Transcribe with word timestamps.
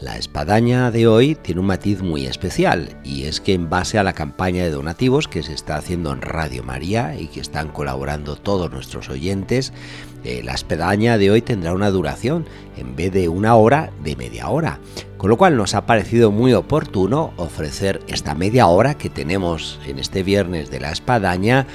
La 0.00 0.16
espadaña 0.16 0.90
de 0.90 1.06
hoy 1.06 1.34
tiene 1.34 1.60
un 1.60 1.66
matiz 1.66 2.00
muy 2.00 2.24
especial 2.24 2.96
y 3.04 3.24
es 3.24 3.42
que 3.42 3.52
en 3.52 3.68
base 3.68 3.98
a 3.98 4.02
la 4.02 4.14
campaña 4.14 4.64
de 4.64 4.70
donativos 4.70 5.28
que 5.28 5.42
se 5.42 5.52
está 5.52 5.76
haciendo 5.76 6.10
en 6.10 6.22
Radio 6.22 6.62
María 6.62 7.16
y 7.20 7.26
que 7.26 7.40
están 7.40 7.68
colaborando 7.68 8.36
todos 8.36 8.70
nuestros 8.70 9.10
oyentes, 9.10 9.74
eh, 10.24 10.40
la 10.42 10.54
espadaña 10.54 11.18
de 11.18 11.30
hoy 11.30 11.42
tendrá 11.42 11.74
una 11.74 11.90
duración 11.90 12.46
en 12.78 12.96
vez 12.96 13.12
de 13.12 13.28
una 13.28 13.56
hora 13.56 13.90
de 14.02 14.16
media 14.16 14.48
hora. 14.48 14.80
Con 15.18 15.28
lo 15.28 15.36
cual 15.36 15.58
nos 15.58 15.74
ha 15.74 15.84
parecido 15.84 16.30
muy 16.30 16.54
oportuno 16.54 17.34
ofrecer 17.36 18.00
esta 18.08 18.34
media 18.34 18.68
hora 18.68 18.94
que 18.94 19.10
tenemos 19.10 19.78
en 19.86 19.98
este 19.98 20.22
viernes 20.22 20.70
de 20.70 20.80
la 20.80 20.92
espadaña 20.92 21.66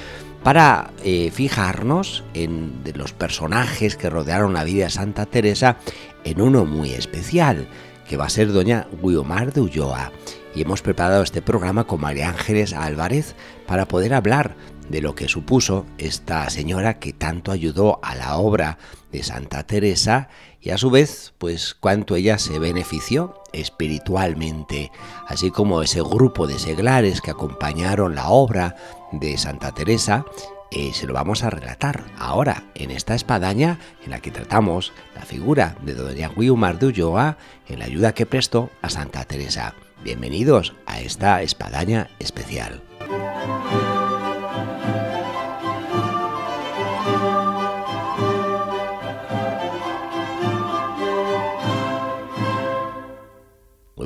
para 0.42 0.90
eh, 1.04 1.30
fijarnos 1.32 2.24
en 2.34 2.82
los 2.96 3.12
personajes 3.12 3.96
que 3.96 4.10
rodearon 4.10 4.52
la 4.52 4.64
vida 4.64 4.86
de 4.86 4.90
Santa 4.90 5.26
Teresa 5.26 5.76
en 6.24 6.40
uno 6.40 6.64
muy 6.64 6.90
especial 6.90 7.68
que 8.08 8.16
va 8.16 8.26
a 8.26 8.30
ser 8.30 8.52
doña 8.52 8.86
Guiomar 9.02 9.52
de 9.52 9.60
Ulloa. 9.60 10.12
Y 10.54 10.62
hemos 10.62 10.82
preparado 10.82 11.22
este 11.22 11.42
programa 11.42 11.84
con 11.84 12.00
María 12.00 12.30
Ángeles 12.30 12.72
Álvarez 12.72 13.34
para 13.66 13.86
poder 13.86 14.14
hablar 14.14 14.56
de 14.88 15.00
lo 15.00 15.14
que 15.14 15.28
supuso 15.28 15.84
esta 15.98 16.48
señora 16.50 16.98
que 16.98 17.12
tanto 17.12 17.52
ayudó 17.52 17.98
a 18.02 18.14
la 18.14 18.36
obra 18.36 18.78
de 19.12 19.22
Santa 19.22 19.64
Teresa 19.64 20.28
y 20.60 20.70
a 20.70 20.78
su 20.78 20.90
vez, 20.90 21.34
pues 21.38 21.74
cuánto 21.74 22.16
ella 22.16 22.38
se 22.38 22.58
benefició 22.58 23.42
espiritualmente, 23.52 24.90
así 25.26 25.50
como 25.50 25.82
ese 25.82 26.02
grupo 26.02 26.46
de 26.46 26.58
seglares 26.58 27.20
que 27.20 27.30
acompañaron 27.30 28.14
la 28.14 28.28
obra 28.28 28.76
de 29.12 29.38
Santa 29.38 29.72
Teresa 29.72 30.24
y 30.70 30.92
se 30.92 31.06
lo 31.06 31.14
vamos 31.14 31.42
a 31.42 31.50
relatar 31.50 32.04
ahora 32.18 32.64
en 32.74 32.90
esta 32.90 33.14
espadaña 33.14 33.78
en 34.04 34.10
la 34.10 34.20
que 34.20 34.30
tratamos 34.30 34.92
la 35.14 35.22
figura 35.22 35.76
de 35.82 35.94
doña 35.94 36.30
Guiomar 36.36 36.78
de 36.78 36.86
Ulloa 36.86 37.38
en 37.68 37.78
la 37.78 37.86
ayuda 37.86 38.14
que 38.14 38.26
prestó 38.26 38.70
a 38.82 38.90
Santa 38.90 39.24
Teresa. 39.24 39.74
Bienvenidos 40.04 40.74
a 40.86 41.00
esta 41.00 41.42
espadaña 41.42 42.10
especial. 42.18 42.82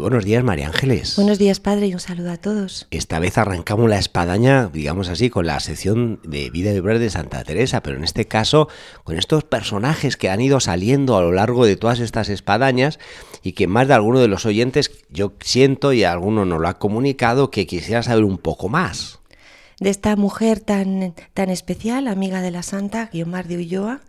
Buenos 0.01 0.25
días, 0.25 0.43
María 0.43 0.67
Ángeles. 0.67 1.17
Buenos 1.17 1.39
días, 1.39 1.61
padre, 1.61 1.87
y 1.87 1.95
un 1.95 2.01
saludo 2.01 2.33
a 2.33 2.37
todos. 2.37 2.87
Esta 2.91 3.19
vez 3.19 3.39
arrancamos 3.39 3.89
la 3.89 3.99
espadaña, 3.99 4.69
digamos 4.73 5.09
así, 5.09 5.31
con 5.31 5.47
la 5.47 5.61
sección 5.61 6.21
de 6.25 6.51
vida 6.51 6.73
y 6.73 6.79
obra 6.79 6.99
de 6.99 7.11
Santa 7.11 7.45
Teresa, 7.45 7.83
pero 7.83 7.97
en 7.97 8.05
este 8.05 8.27
caso 8.27 8.69
con 9.05 9.19
estos 9.19 9.45
personajes 9.45 10.17
que 10.17 10.31
han 10.31 10.41
ido 10.41 10.61
saliendo 10.61 11.17
a 11.17 11.21
lo 11.21 11.33
largo 11.33 11.67
de 11.67 11.77
todas 11.77 12.01
estas 12.01 12.29
espadañas 12.29 12.99
y 13.43 13.53
que 13.53 13.67
más 13.67 13.89
de 13.89 13.95
alguno 13.95 14.21
de 14.21 14.29
los 14.29 14.47
oyentes, 14.47 14.91
yo 15.11 15.35
siento 15.41 15.93
y 15.93 16.05
alguno 16.05 16.45
nos 16.45 16.61
lo 16.61 16.69
ha 16.69 16.79
comunicado, 16.79 17.51
que 17.51 17.67
quisiera 17.67 18.03
saber 18.03 18.25
un 18.25 18.39
poco 18.39 18.69
más. 18.69 19.21
De 19.79 19.91
esta 19.91 20.15
mujer 20.17 20.61
tan, 20.61 21.15
tan 21.33 21.49
especial, 21.49 22.07
amiga 22.07 22.43
de 22.43 22.51
la 22.51 22.63
Santa, 22.63 23.09
Guiomar 23.13 23.49
de 23.49 23.57
Ulloa, 23.57 24.01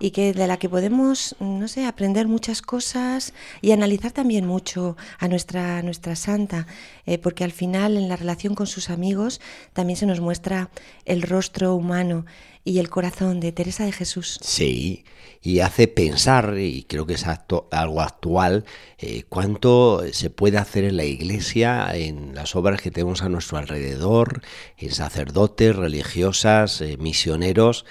y 0.00 0.10
que 0.10 0.32
de 0.32 0.46
la 0.48 0.56
que 0.56 0.68
podemos, 0.68 1.36
no 1.38 1.68
sé, 1.68 1.86
aprender 1.86 2.26
muchas 2.26 2.62
cosas 2.62 3.32
y 3.60 3.70
analizar 3.70 4.10
también 4.10 4.46
mucho 4.46 4.96
a 5.18 5.28
nuestra, 5.28 5.82
nuestra 5.82 6.16
santa, 6.16 6.66
eh, 7.10 7.18
porque 7.18 7.42
al 7.42 7.50
final 7.50 7.96
en 7.96 8.08
la 8.08 8.14
relación 8.14 8.54
con 8.54 8.68
sus 8.68 8.88
amigos 8.88 9.40
también 9.72 9.96
se 9.96 10.06
nos 10.06 10.20
muestra 10.20 10.70
el 11.06 11.22
rostro 11.22 11.74
humano 11.74 12.24
y 12.62 12.78
el 12.78 12.88
corazón 12.88 13.40
de 13.40 13.50
Teresa 13.50 13.84
de 13.84 13.90
Jesús. 13.90 14.38
Sí, 14.40 15.04
y 15.42 15.58
hace 15.58 15.88
pensar, 15.88 16.56
y 16.56 16.84
creo 16.84 17.06
que 17.06 17.14
es 17.14 17.24
algo 17.26 18.00
actual, 18.00 18.64
eh, 18.98 19.24
cuánto 19.28 20.04
se 20.12 20.30
puede 20.30 20.58
hacer 20.58 20.84
en 20.84 20.96
la 20.96 21.04
iglesia, 21.04 21.90
en 21.96 22.36
las 22.36 22.54
obras 22.54 22.80
que 22.80 22.92
tenemos 22.92 23.22
a 23.22 23.28
nuestro 23.28 23.58
alrededor, 23.58 24.42
en 24.76 24.92
sacerdotes, 24.92 25.74
religiosas, 25.74 26.80
eh, 26.80 26.96
misioneros, 26.96 27.86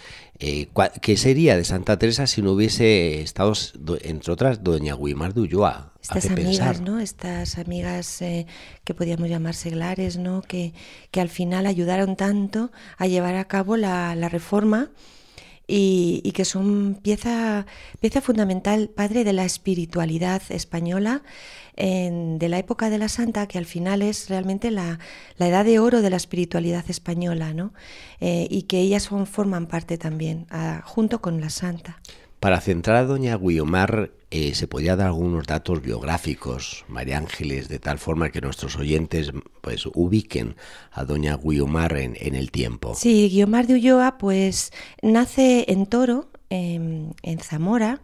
¿Qué 1.02 1.18
sería 1.18 1.58
de 1.58 1.66
Santa 1.66 2.00
Teresa 2.00 2.26
si 2.26 2.42
no 2.42 2.54
hubiese 2.54 3.22
estado, 3.22 3.52
entre 4.04 4.32
otras, 4.32 4.64
doña 4.64 4.96
Guimar 4.96 5.34
de 5.34 5.42
Ulloa? 5.42 5.92
Estas 6.02 6.30
amigas, 6.30 6.82
¿no? 6.82 7.00
Estas 7.00 7.58
amigas 7.58 8.22
eh, 8.22 8.48
que 8.84 8.94
podíamos 8.94 9.30
llamar 9.30 9.54
seglares, 9.54 10.18
¿no? 10.18 10.42
Que, 10.42 10.74
que, 11.12 11.22
al 11.22 11.30
final 11.30 11.66
ayudaron 11.66 12.16
tanto 12.16 12.72
a 12.98 13.08
llevar 13.08 13.36
a 13.36 13.46
cabo 13.46 13.78
la, 13.78 14.16
la 14.16 14.30
reforma 14.30 14.92
y, 15.68 16.22
y, 16.24 16.32
que 16.32 16.46
son 16.46 16.98
pieza, 17.02 17.66
pieza 18.00 18.22
fundamental, 18.22 18.90
padre 18.90 19.24
de 19.24 19.34
la 19.34 19.46
espiritualidad 19.46 20.42
española 20.50 21.22
de 21.80 22.50
la 22.50 22.60
época 22.60 22.90
de 22.90 22.98
la 22.98 23.08
Santa, 23.08 23.48
que 23.48 23.58
al 23.58 23.66
final 23.66 24.02
es 24.02 24.28
realmente 24.30 24.70
la, 24.70 25.00
edad 25.40 25.64
de 25.64 25.80
oro 25.80 26.02
de 26.02 26.10
la 26.10 26.18
espiritualidad 26.18 26.84
española, 26.90 27.54
¿no? 27.54 27.74
Eh, 28.20 28.48
y 28.50 28.64
que 28.64 28.80
ellas 28.82 29.04
son, 29.04 29.26
forman 29.26 29.68
parte 29.68 29.98
también, 29.98 30.46
junto 30.84 31.22
con 31.22 31.40
la 31.40 31.50
Santa. 31.50 32.02
Para 32.40 32.62
centrar 32.62 32.98
a 32.98 33.06
doña 33.06 33.38
Guiomar, 33.38 34.12
eh, 34.32 34.56
se 34.56 34.68
podía 34.68 34.96
dar 34.96 35.08
algunos 35.08 35.46
datos 35.46 35.82
biográficos, 35.82 36.86
María 36.88 37.18
Ángeles, 37.18 37.68
de 37.68 37.80
tal 37.80 38.00
forma 38.00 38.30
que 38.30 38.40
nuestros 38.40 38.78
oyentes 38.78 39.34
pues 39.62 39.86
ubiquen 39.88 40.56
a 40.92 41.04
doña 41.04 41.36
Guiomar 41.36 41.98
en, 41.98 42.16
en 42.20 42.36
el 42.36 42.52
tiempo. 42.52 42.96
Sí, 42.96 43.28
Guiomar 43.30 43.68
de 43.68 43.74
Ulloa 43.74 44.18
pues 44.18 44.72
nace 45.02 45.66
en 45.68 45.86
Toro, 45.86 46.30
en 46.50 47.14
Zamora, 47.42 48.02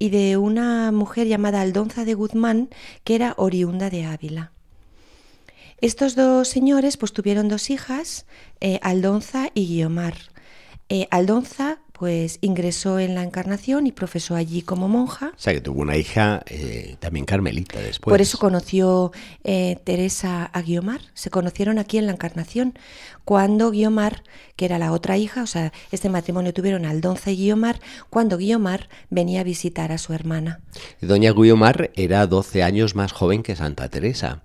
y 0.03 0.11
de 0.11 0.37
una 0.37 0.91
mujer 0.91 1.29
llamada 1.29 1.61
Aldonza 1.61 2.05
de 2.05 2.15
Guzmán, 2.15 2.71
que 3.05 3.15
era 3.15 3.35
oriunda 3.37 3.89
de 3.89 4.05
Ávila. 4.05 4.51
Estos 5.81 6.17
dos 6.17 6.49
señores 6.49 6.97
pues 6.97 7.13
tuvieron 7.13 7.49
dos 7.49 7.71
hijas, 7.71 8.27
eh, 8.61 8.81
Aldonza 8.83 9.51
y 9.55 9.69
Guiomar. 9.69 10.15
Eh, 10.89 11.07
Aldonza 11.13 11.79
pues 12.03 12.39
ingresó 12.41 12.99
en 12.99 13.15
la 13.15 13.23
Encarnación 13.23 13.87
y 13.87 13.93
profesó 13.93 14.35
allí 14.35 14.63
como 14.63 14.89
monja. 14.89 15.29
O 15.37 15.41
sea, 15.41 15.53
que 15.53 15.61
tuvo 15.61 15.83
una 15.83 15.97
hija 15.97 16.43
eh, 16.49 16.97
también 16.99 17.25
carmelita 17.25 17.79
después. 17.79 18.13
Por 18.13 18.21
eso 18.21 18.39
conoció 18.39 19.13
eh, 19.45 19.79
Teresa 19.85 20.47
a 20.47 20.63
Guiomar. 20.63 21.01
Se 21.15 21.31
conocieron 21.31 21.79
aquí 21.79 21.99
en 21.99 22.07
la 22.07 22.13
Encarnación, 22.13 22.77
cuando 23.25 23.71
Guiomar, 23.71 24.25
que 24.57 24.65
era 24.65 24.81
la 24.81 24.91
otra 24.91 25.17
hija, 25.17 25.45
o 25.45 25.47
sea, 25.47 25.73
este 25.93 26.09
matrimonio 26.09 26.53
tuvieron 26.53 26.87
Aldonza 26.87 27.31
y 27.31 27.37
Guiomar, 27.37 27.79
cuando 28.11 28.37
Guiomar 28.37 28.89
venía 29.09 29.43
a 29.43 29.45
visitar 29.45 29.93
a 29.93 29.99
su 29.99 30.13
hermana. 30.13 30.59
Doña 31.01 31.33
Guiomar 31.33 31.93
era 31.95 32.27
12 32.27 32.65
años 32.65 32.97
más 32.97 33.13
joven 33.13 33.45
que 33.45 33.55
Santa 33.55 33.89
Teresa. 33.89 34.43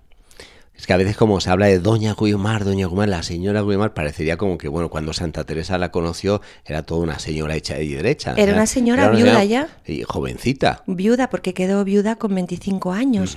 Es 0.78 0.86
que 0.86 0.92
a 0.92 0.96
veces 0.96 1.16
como 1.16 1.40
se 1.40 1.50
habla 1.50 1.66
de 1.66 1.80
Doña 1.80 2.14
Guiomar, 2.14 2.64
Doña 2.64 2.86
Guiomar, 2.86 3.08
la 3.08 3.24
señora 3.24 3.62
Guiomar, 3.62 3.94
parecería 3.94 4.36
como 4.36 4.56
que, 4.56 4.68
bueno, 4.68 4.88
cuando 4.88 5.12
Santa 5.12 5.42
Teresa 5.42 5.76
la 5.76 5.90
conoció, 5.90 6.40
era 6.64 6.84
toda 6.84 7.02
una 7.02 7.18
señora 7.18 7.56
hecha 7.56 7.80
y 7.80 7.88
derecha. 7.88 8.34
Era 8.36 8.52
una 8.52 8.66
señora 8.66 9.10
viuda 9.10 9.42
ya. 9.44 9.68
Y 9.84 10.04
jovencita. 10.04 10.84
Viuda, 10.86 11.30
porque 11.30 11.52
quedó 11.52 11.84
viuda 11.84 12.14
con 12.14 12.32
25 12.32 12.92
años. 12.92 13.36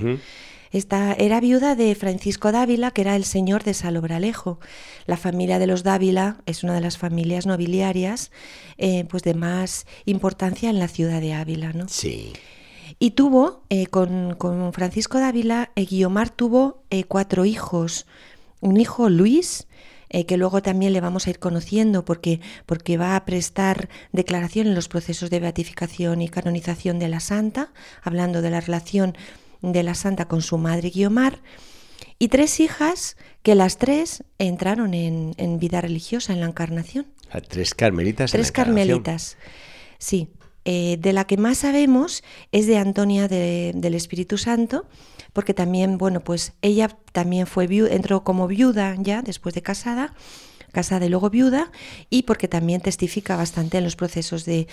Esta, 0.70 1.12
era 1.14 1.40
viuda 1.40 1.74
de 1.74 1.94
Francisco 1.96 2.52
Dávila, 2.52 2.92
que 2.92 3.02
era 3.02 3.16
el 3.16 3.24
señor 3.24 3.64
de 3.64 3.74
Salobralejo. 3.74 4.60
La 5.06 5.16
familia 5.16 5.58
de 5.58 5.66
los 5.66 5.82
Dávila 5.82 6.36
es 6.46 6.62
una 6.62 6.74
de 6.74 6.80
las 6.80 6.96
familias 6.96 7.44
nobiliarias 7.44 8.30
eh, 8.78 9.04
pues 9.10 9.24
de 9.24 9.34
más 9.34 9.84
importancia 10.06 10.70
en 10.70 10.78
la 10.78 10.88
ciudad 10.88 11.20
de 11.20 11.34
Ávila, 11.34 11.72
¿no? 11.72 11.88
Sí. 11.88 12.32
Y 12.98 13.12
tuvo, 13.12 13.64
eh, 13.68 13.86
con, 13.86 14.36
Francisco 14.72 15.18
Dávila, 15.18 15.70
eh, 15.76 15.84
Guiomar 15.84 16.30
tuvo 16.30 16.84
eh, 16.90 17.04
cuatro 17.04 17.44
hijos. 17.44 18.06
Un 18.60 18.76
hijo, 18.78 19.08
Luis, 19.08 19.66
que 20.28 20.36
luego 20.36 20.60
también 20.60 20.92
le 20.92 21.00
vamos 21.00 21.26
a 21.26 21.30
ir 21.30 21.38
conociendo 21.38 22.04
porque, 22.04 22.40
porque 22.66 22.98
va 22.98 23.16
a 23.16 23.24
prestar 23.24 23.88
declaración 24.12 24.66
en 24.66 24.74
los 24.74 24.86
procesos 24.86 25.30
de 25.30 25.40
beatificación 25.40 26.20
y 26.20 26.28
canonización 26.28 26.98
de 26.98 27.08
la 27.08 27.18
santa, 27.18 27.72
hablando 28.02 28.42
de 28.42 28.50
la 28.50 28.60
relación 28.60 29.16
de 29.62 29.82
la 29.82 29.94
santa 29.94 30.28
con 30.28 30.42
su 30.42 30.58
madre 30.58 30.90
Guiomar. 30.90 31.40
y 32.18 32.28
tres 32.28 32.60
hijas 32.60 33.16
que 33.42 33.54
las 33.54 33.78
tres 33.78 34.22
entraron 34.38 34.92
en, 34.92 35.58
vida 35.58 35.80
religiosa, 35.80 36.34
en 36.34 36.40
la 36.40 36.46
encarnación. 36.46 37.06
Tres 37.48 37.74
carmelitas. 37.74 38.32
Tres 38.32 38.52
carmelitas, 38.52 39.38
sí. 39.96 40.28
Eh, 40.64 40.96
de 41.00 41.12
la 41.12 41.26
que 41.26 41.36
más 41.36 41.58
sabemos 41.58 42.22
es 42.52 42.66
de 42.66 42.78
Antonia 42.78 43.28
del 43.28 43.94
Espíritu 43.94 44.38
Santo, 44.38 44.86
porque 45.32 45.54
también, 45.54 45.98
bueno, 45.98 46.20
pues 46.20 46.52
ella 46.62 46.96
también 47.12 47.46
fue 47.46 47.66
entró 47.90 48.22
como 48.22 48.46
viuda 48.46 48.94
ya 48.98 49.22
después 49.22 49.54
de 49.54 49.62
casada 49.62 50.14
casada 50.72 51.06
y 51.06 51.08
luego 51.10 51.30
viuda, 51.30 51.70
y 52.10 52.22
porque 52.22 52.48
también 52.48 52.80
testifica 52.80 53.36
bastante 53.36 53.78
en 53.78 53.84
los 53.84 53.94
procesos 53.94 54.44
de, 54.44 54.66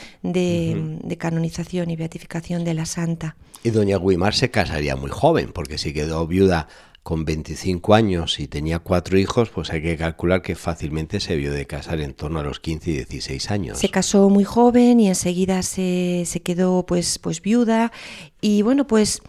canonización 1.17 1.91
y 1.91 1.95
beatificación 1.95 2.63
de 2.63 2.73
la 2.73 2.85
santa. 2.85 3.35
Y 3.63 3.69
doña 3.69 3.99
Guimar 3.99 4.33
se 4.33 4.49
casaría 4.49 4.95
muy 4.95 5.11
joven, 5.11 5.51
porque 5.53 5.77
si 5.77 5.93
quedó 5.93 6.25
viuda 6.25 6.69
con 7.03 7.25
25 7.25 7.93
años 7.93 8.39
y 8.39 8.47
tenía 8.47 8.79
cuatro 8.79 9.17
hijos, 9.17 9.49
pues 9.49 9.71
hay 9.71 9.81
que 9.81 9.97
calcular 9.97 10.41
que 10.41 10.55
fácilmente 10.55 11.19
se 11.19 11.35
vio 11.35 11.51
de 11.51 11.65
casar 11.65 11.99
en 12.01 12.13
torno 12.13 12.39
a 12.39 12.43
los 12.43 12.59
15 12.59 12.91
y 12.91 12.93
16 12.93 13.51
años. 13.51 13.79
Se 13.79 13.89
casó 13.89 14.29
muy 14.29 14.43
joven 14.43 14.99
y 14.99 15.07
enseguida 15.07 15.63
se, 15.63 16.23
se 16.25 16.41
quedó 16.41 16.85
pues, 16.85 17.19
pues 17.19 17.41
viuda 17.41 17.91
y 18.41 18.61
bueno, 18.61 18.85
pues 18.87 19.21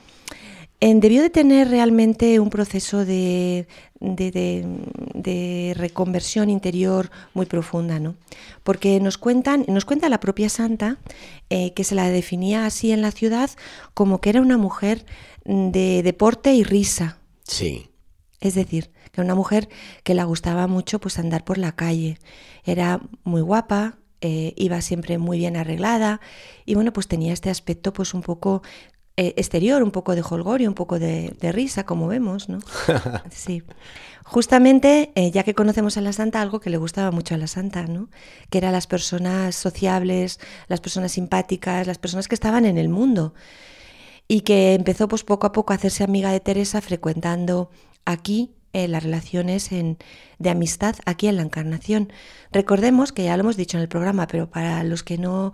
debió 0.80 1.22
de 1.22 1.30
tener 1.30 1.68
realmente 1.68 2.40
un 2.40 2.48
proceso 2.48 3.04
de, 3.04 3.66
de, 4.00 5.74
reconversión 5.76 6.48
interior 6.48 7.10
muy 7.34 7.46
profunda, 7.46 8.00
¿no? 8.00 8.14
Porque 8.62 8.98
nos 9.00 9.18
cuentan, 9.18 9.64
nos 9.68 9.84
cuenta 9.84 10.08
la 10.08 10.20
propia 10.20 10.48
santa 10.48 10.96
eh, 11.50 11.72
que 11.74 11.84
se 11.84 11.94
la 11.94 12.08
definía 12.08 12.64
así 12.66 12.92
en 12.92 13.02
la 13.02 13.10
ciudad 13.10 13.50
como 13.94 14.20
que 14.20 14.30
era 14.30 14.40
una 14.40 14.56
mujer 14.56 15.04
de 15.44 16.02
deporte 16.02 16.54
y 16.54 16.64
risa. 16.64 17.19
Sí. 17.50 17.90
Es 18.40 18.54
decir, 18.54 18.90
que 19.12 19.20
una 19.20 19.34
mujer 19.34 19.68
que 20.04 20.14
le 20.14 20.22
gustaba 20.24 20.66
mucho 20.68 21.00
pues 21.00 21.18
andar 21.18 21.44
por 21.44 21.58
la 21.58 21.72
calle. 21.72 22.18
Era 22.64 23.00
muy 23.24 23.42
guapa, 23.42 23.98
eh, 24.20 24.54
iba 24.56 24.80
siempre 24.80 25.18
muy 25.18 25.38
bien 25.38 25.56
arreglada 25.56 26.20
y 26.64 26.74
bueno, 26.74 26.92
pues 26.92 27.08
tenía 27.08 27.32
este 27.32 27.50
aspecto 27.50 27.92
pues 27.92 28.14
un 28.14 28.22
poco 28.22 28.62
eh, 29.16 29.34
exterior, 29.36 29.82
un 29.82 29.90
poco 29.90 30.14
de 30.14 30.22
holgorio, 30.22 30.68
un 30.68 30.74
poco 30.74 30.98
de, 30.98 31.34
risa, 31.52 31.84
como 31.84 32.06
vemos, 32.06 32.48
¿no? 32.48 32.60
Sí. 33.30 33.62
Justamente, 34.24 35.10
eh, 35.16 35.32
ya 35.32 35.42
que 35.42 35.54
conocemos 35.54 35.96
a 35.96 36.00
la 36.00 36.12
santa, 36.12 36.40
algo 36.40 36.60
que 36.60 36.70
le 36.70 36.76
gustaba 36.76 37.10
mucho 37.10 37.34
a 37.34 37.38
la 37.38 37.48
santa, 37.48 37.86
¿no? 37.86 38.08
Que 38.48 38.58
eran 38.58 38.72
las 38.72 38.86
personas 38.86 39.56
sociables, 39.56 40.38
las 40.68 40.80
personas 40.80 41.12
simpáticas, 41.12 41.88
las 41.88 41.98
personas 41.98 42.28
que 42.28 42.36
estaban 42.36 42.64
en 42.64 42.78
el 42.78 42.88
mundo. 42.88 43.34
Y 44.32 44.42
que 44.42 44.74
empezó 44.74 45.08
pues 45.08 45.24
poco 45.24 45.48
a 45.48 45.50
poco 45.50 45.72
a 45.72 45.76
hacerse 45.76 46.04
amiga 46.04 46.30
de 46.30 46.38
Teresa 46.38 46.80
frecuentando 46.80 47.68
aquí 48.04 48.52
eh, 48.72 48.86
las 48.86 49.02
relaciones 49.02 49.70
de 49.70 50.50
amistad 50.50 50.94
aquí 51.04 51.26
en 51.26 51.34
la 51.34 51.42
Encarnación. 51.42 52.12
Recordemos 52.52 53.10
que 53.10 53.24
ya 53.24 53.36
lo 53.36 53.40
hemos 53.40 53.56
dicho 53.56 53.76
en 53.76 53.82
el 53.82 53.88
programa, 53.88 54.28
pero 54.28 54.48
para 54.48 54.84
los 54.84 55.02
que 55.02 55.18
no 55.18 55.52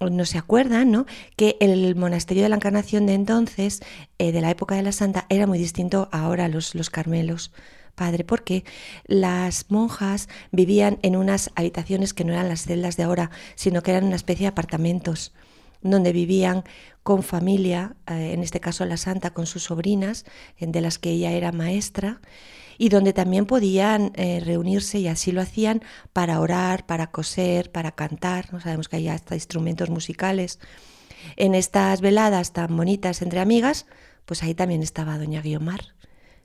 no 0.00 0.24
se 0.24 0.38
acuerdan, 0.38 0.90
¿no? 0.90 1.04
Que 1.36 1.58
el 1.60 1.94
monasterio 1.94 2.42
de 2.42 2.48
la 2.48 2.56
Encarnación 2.56 3.04
de 3.04 3.12
entonces, 3.12 3.82
eh, 4.16 4.32
de 4.32 4.40
la 4.40 4.50
época 4.50 4.76
de 4.76 4.82
la 4.82 4.92
Santa, 4.92 5.26
era 5.28 5.46
muy 5.46 5.58
distinto 5.58 6.08
ahora 6.10 6.48
los, 6.48 6.74
los 6.74 6.88
Carmelos. 6.88 7.52
Padre, 7.94 8.24
porque 8.24 8.64
las 9.04 9.70
monjas 9.70 10.30
vivían 10.52 10.98
en 11.02 11.16
unas 11.16 11.50
habitaciones 11.54 12.14
que 12.14 12.24
no 12.24 12.32
eran 12.32 12.48
las 12.48 12.62
celdas 12.62 12.96
de 12.96 13.02
ahora, 13.02 13.30
sino 13.56 13.82
que 13.82 13.90
eran 13.90 14.04
una 14.04 14.16
especie 14.16 14.44
de 14.44 14.48
apartamentos 14.48 15.34
donde 15.82 16.12
vivían 16.12 16.64
con 17.02 17.22
familia, 17.22 17.96
eh, 18.06 18.32
en 18.32 18.42
este 18.42 18.60
caso 18.60 18.84
la 18.84 18.96
santa 18.96 19.30
con 19.30 19.46
sus 19.46 19.64
sobrinas, 19.64 20.24
de 20.58 20.80
las 20.80 20.98
que 20.98 21.10
ella 21.10 21.32
era 21.32 21.52
maestra, 21.52 22.20
y 22.78 22.88
donde 22.88 23.12
también 23.12 23.46
podían 23.46 24.12
eh, 24.16 24.40
reunirse 24.44 24.98
y 24.98 25.08
así 25.08 25.32
lo 25.32 25.40
hacían 25.40 25.82
para 26.12 26.40
orar, 26.40 26.84
para 26.86 27.10
coser, 27.10 27.70
para 27.70 27.92
cantar. 27.92 28.52
¿no? 28.52 28.60
Sabemos 28.60 28.88
que 28.88 28.96
hay 28.96 29.08
hasta 29.08 29.34
instrumentos 29.34 29.88
musicales. 29.88 30.58
En 31.36 31.54
estas 31.54 32.00
veladas 32.00 32.52
tan 32.52 32.76
bonitas 32.76 33.22
entre 33.22 33.40
amigas, 33.40 33.86
pues 34.26 34.42
ahí 34.42 34.54
también 34.54 34.82
estaba 34.82 35.18
doña 35.18 35.40
Guiomar 35.40 35.94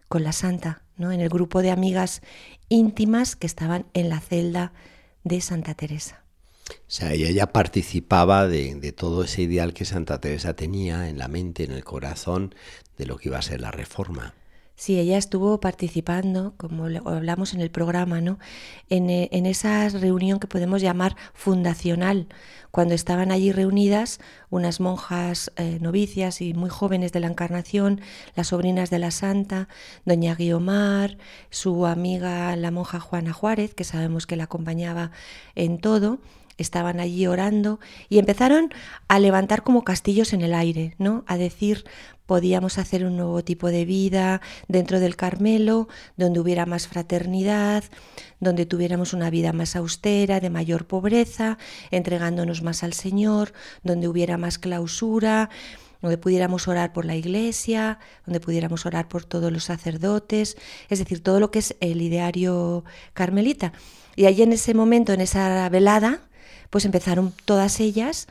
con 0.07 0.23
la 0.23 0.31
santa, 0.31 0.83
¿no? 0.97 1.11
en 1.11 1.21
el 1.21 1.29
grupo 1.29 1.61
de 1.61 1.71
amigas 1.71 2.21
íntimas 2.69 3.35
que 3.35 3.47
estaban 3.47 3.85
en 3.93 4.09
la 4.09 4.19
celda 4.19 4.73
de 5.23 5.41
Santa 5.41 5.73
Teresa. 5.73 6.20
O 6.71 6.93
sea, 6.93 7.13
ella 7.13 7.31
ya 7.31 7.47
participaba 7.53 8.47
de, 8.47 8.91
todo 8.91 9.23
ese 9.23 9.43
ideal 9.43 9.73
que 9.73 9.85
Santa 9.85 10.19
Teresa 10.19 10.55
tenía 10.55 11.09
en 11.09 11.17
la 11.17 11.27
mente, 11.27 11.63
en 11.63 11.71
el 11.71 11.83
corazón, 11.83 12.55
de 12.97 13.05
lo 13.05 13.17
que 13.17 13.29
iba 13.29 13.37
a 13.37 13.41
ser 13.41 13.61
la 13.61 13.71
reforma. 13.71 14.33
Sí, 14.75 14.99
ella 14.99 15.19
estuvo 15.19 15.59
participando, 15.59 16.55
como 16.57 16.85
hablamos 16.85 17.53
en 17.53 17.61
el 17.61 17.69
programa, 17.69 18.19
¿no? 18.19 18.39
en, 18.89 19.11
eh, 19.11 19.29
en, 19.31 19.45
esa 19.45 19.87
reunión 19.89 20.39
que 20.39 20.47
podemos 20.47 20.81
llamar 20.81 21.15
fundacional, 21.35 22.27
cuando 22.71 22.95
estaban 22.95 23.31
allí 23.31 23.51
reunidas 23.51 24.19
unas 24.49 24.79
monjas 24.79 25.51
eh, 25.57 25.77
novicias 25.81 26.41
y 26.41 26.53
muy 26.53 26.69
jóvenes 26.69 27.11
de 27.11 27.19
la 27.19 27.27
Encarnación, 27.27 28.01
las 28.35 28.47
sobrinas 28.47 28.89
de 28.89 28.97
la 28.97 29.11
Santa, 29.11 29.67
doña 30.05 30.33
Guiomar, 30.33 31.17
su 31.51 31.85
amiga 31.85 32.55
la 32.55 32.71
monja 32.71 32.99
Juana 32.99 33.33
Juárez, 33.33 33.75
que 33.75 33.83
sabemos 33.83 34.25
que 34.25 34.37
la 34.37 34.45
acompañaba 34.45 35.11
en 35.53 35.79
todo, 35.79 36.19
estaban 36.61 36.99
allí 36.99 37.27
orando 37.27 37.79
y 38.09 38.19
empezaron 38.19 38.73
a 39.07 39.19
levantar 39.19 39.63
como 39.63 39.83
castillos 39.83 40.33
en 40.33 40.41
el 40.41 40.53
aire, 40.53 40.95
¿no? 40.97 41.23
A 41.27 41.37
decir, 41.37 41.85
podíamos 42.25 42.77
hacer 42.77 43.03
un 43.05 43.17
nuevo 43.17 43.43
tipo 43.43 43.67
de 43.67 43.83
vida 43.83 44.39
dentro 44.69 45.01
del 45.01 45.17
Carmelo, 45.17 45.89
donde 46.15 46.39
hubiera 46.39 46.65
más 46.65 46.87
fraternidad, 46.87 47.83
donde 48.39 48.65
tuviéramos 48.65 49.11
una 49.13 49.29
vida 49.29 49.51
más 49.51 49.75
austera, 49.75 50.39
de 50.39 50.49
mayor 50.49 50.87
pobreza, 50.87 51.57
entregándonos 51.91 52.61
más 52.61 52.83
al 52.83 52.93
Señor, 52.93 53.51
donde 53.83 54.07
hubiera 54.07 54.37
más 54.37 54.59
clausura, 54.59 55.49
donde 56.01 56.17
pudiéramos 56.17 56.67
orar 56.67 56.93
por 56.93 57.05
la 57.05 57.15
iglesia, 57.15 57.99
donde 58.25 58.39
pudiéramos 58.39 58.85
orar 58.85 59.07
por 59.07 59.25
todos 59.25 59.51
los 59.51 59.65
sacerdotes, 59.65 60.57
es 60.89 60.99
decir, 60.99 61.21
todo 61.21 61.39
lo 61.39 61.51
que 61.51 61.59
es 61.59 61.75
el 61.79 62.01
ideario 62.01 62.83
carmelita. 63.13 63.73
Y 64.15 64.25
allí 64.25 64.41
en 64.43 64.53
ese 64.53 64.73
momento, 64.73 65.13
en 65.13 65.21
esa 65.21 65.67
velada, 65.69 66.21
pues 66.71 66.85
empezaron 66.85 67.33
todas 67.45 67.79
ellas 67.79 68.27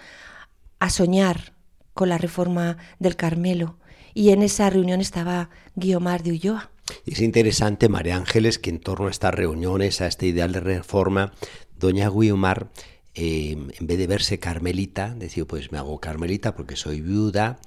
a 0.80 0.90
soñar 0.90 1.52
con 1.94 2.08
la 2.08 2.18
reforma 2.18 2.78
del 2.98 3.14
Carmelo. 3.14 3.76
Y 4.12 4.30
en 4.30 4.42
esa 4.42 4.68
reunión 4.68 5.00
estaba 5.00 5.50
Guiomar 5.76 6.24
de 6.24 6.32
Ulloa. 6.32 6.70
Es 7.06 7.20
interesante, 7.20 7.88
María 7.88 8.16
Ángeles, 8.16 8.58
que 8.58 8.70
en 8.70 8.80
torno 8.80 9.06
a 9.06 9.10
estas 9.10 9.32
reuniones, 9.32 10.00
a 10.00 10.08
este 10.08 10.26
ideal 10.26 10.50
de 10.50 10.60
reforma, 10.60 11.32
doña 11.78 12.10
Guiomar, 12.10 12.70
eh, 13.14 13.52
en 13.52 13.86
vez 13.86 13.98
de 13.98 14.06
verse 14.06 14.38
carmelita, 14.38 15.14
decía, 15.14 15.44
pues 15.44 15.70
me 15.70 15.78
hago 15.78 16.00
carmelita 16.00 16.54
porque 16.56 16.74
soy 16.74 17.00
viuda, 17.00 17.60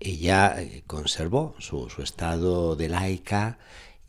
ella 0.00 0.60
eh, 0.60 0.82
conservó 0.86 1.54
su, 1.58 1.88
estado 2.02 2.76
de 2.76 2.88
laica 2.88 3.58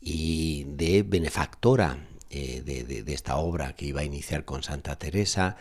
y 0.00 0.64
de 0.64 1.02
benefactora 1.02 2.06
eh, 2.30 2.62
de, 2.62 3.12
esta 3.12 3.36
obra 3.36 3.74
que 3.74 3.86
iba 3.86 4.02
a 4.02 4.04
iniciar 4.04 4.44
con 4.44 4.62
Santa 4.62 4.96
Teresa 4.96 5.56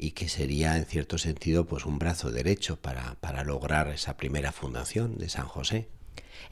y 0.00 0.12
que 0.12 0.28
sería 0.30 0.78
en 0.78 0.86
cierto 0.86 1.18
sentido 1.18 1.66
pues 1.66 1.84
un 1.84 1.98
brazo 1.98 2.30
derecho 2.30 2.80
para, 2.80 3.16
para 3.20 3.44
lograr 3.44 3.88
esa 3.88 4.16
primera 4.16 4.50
fundación 4.50 5.18
de 5.18 5.28
San 5.28 5.46
José. 5.46 5.88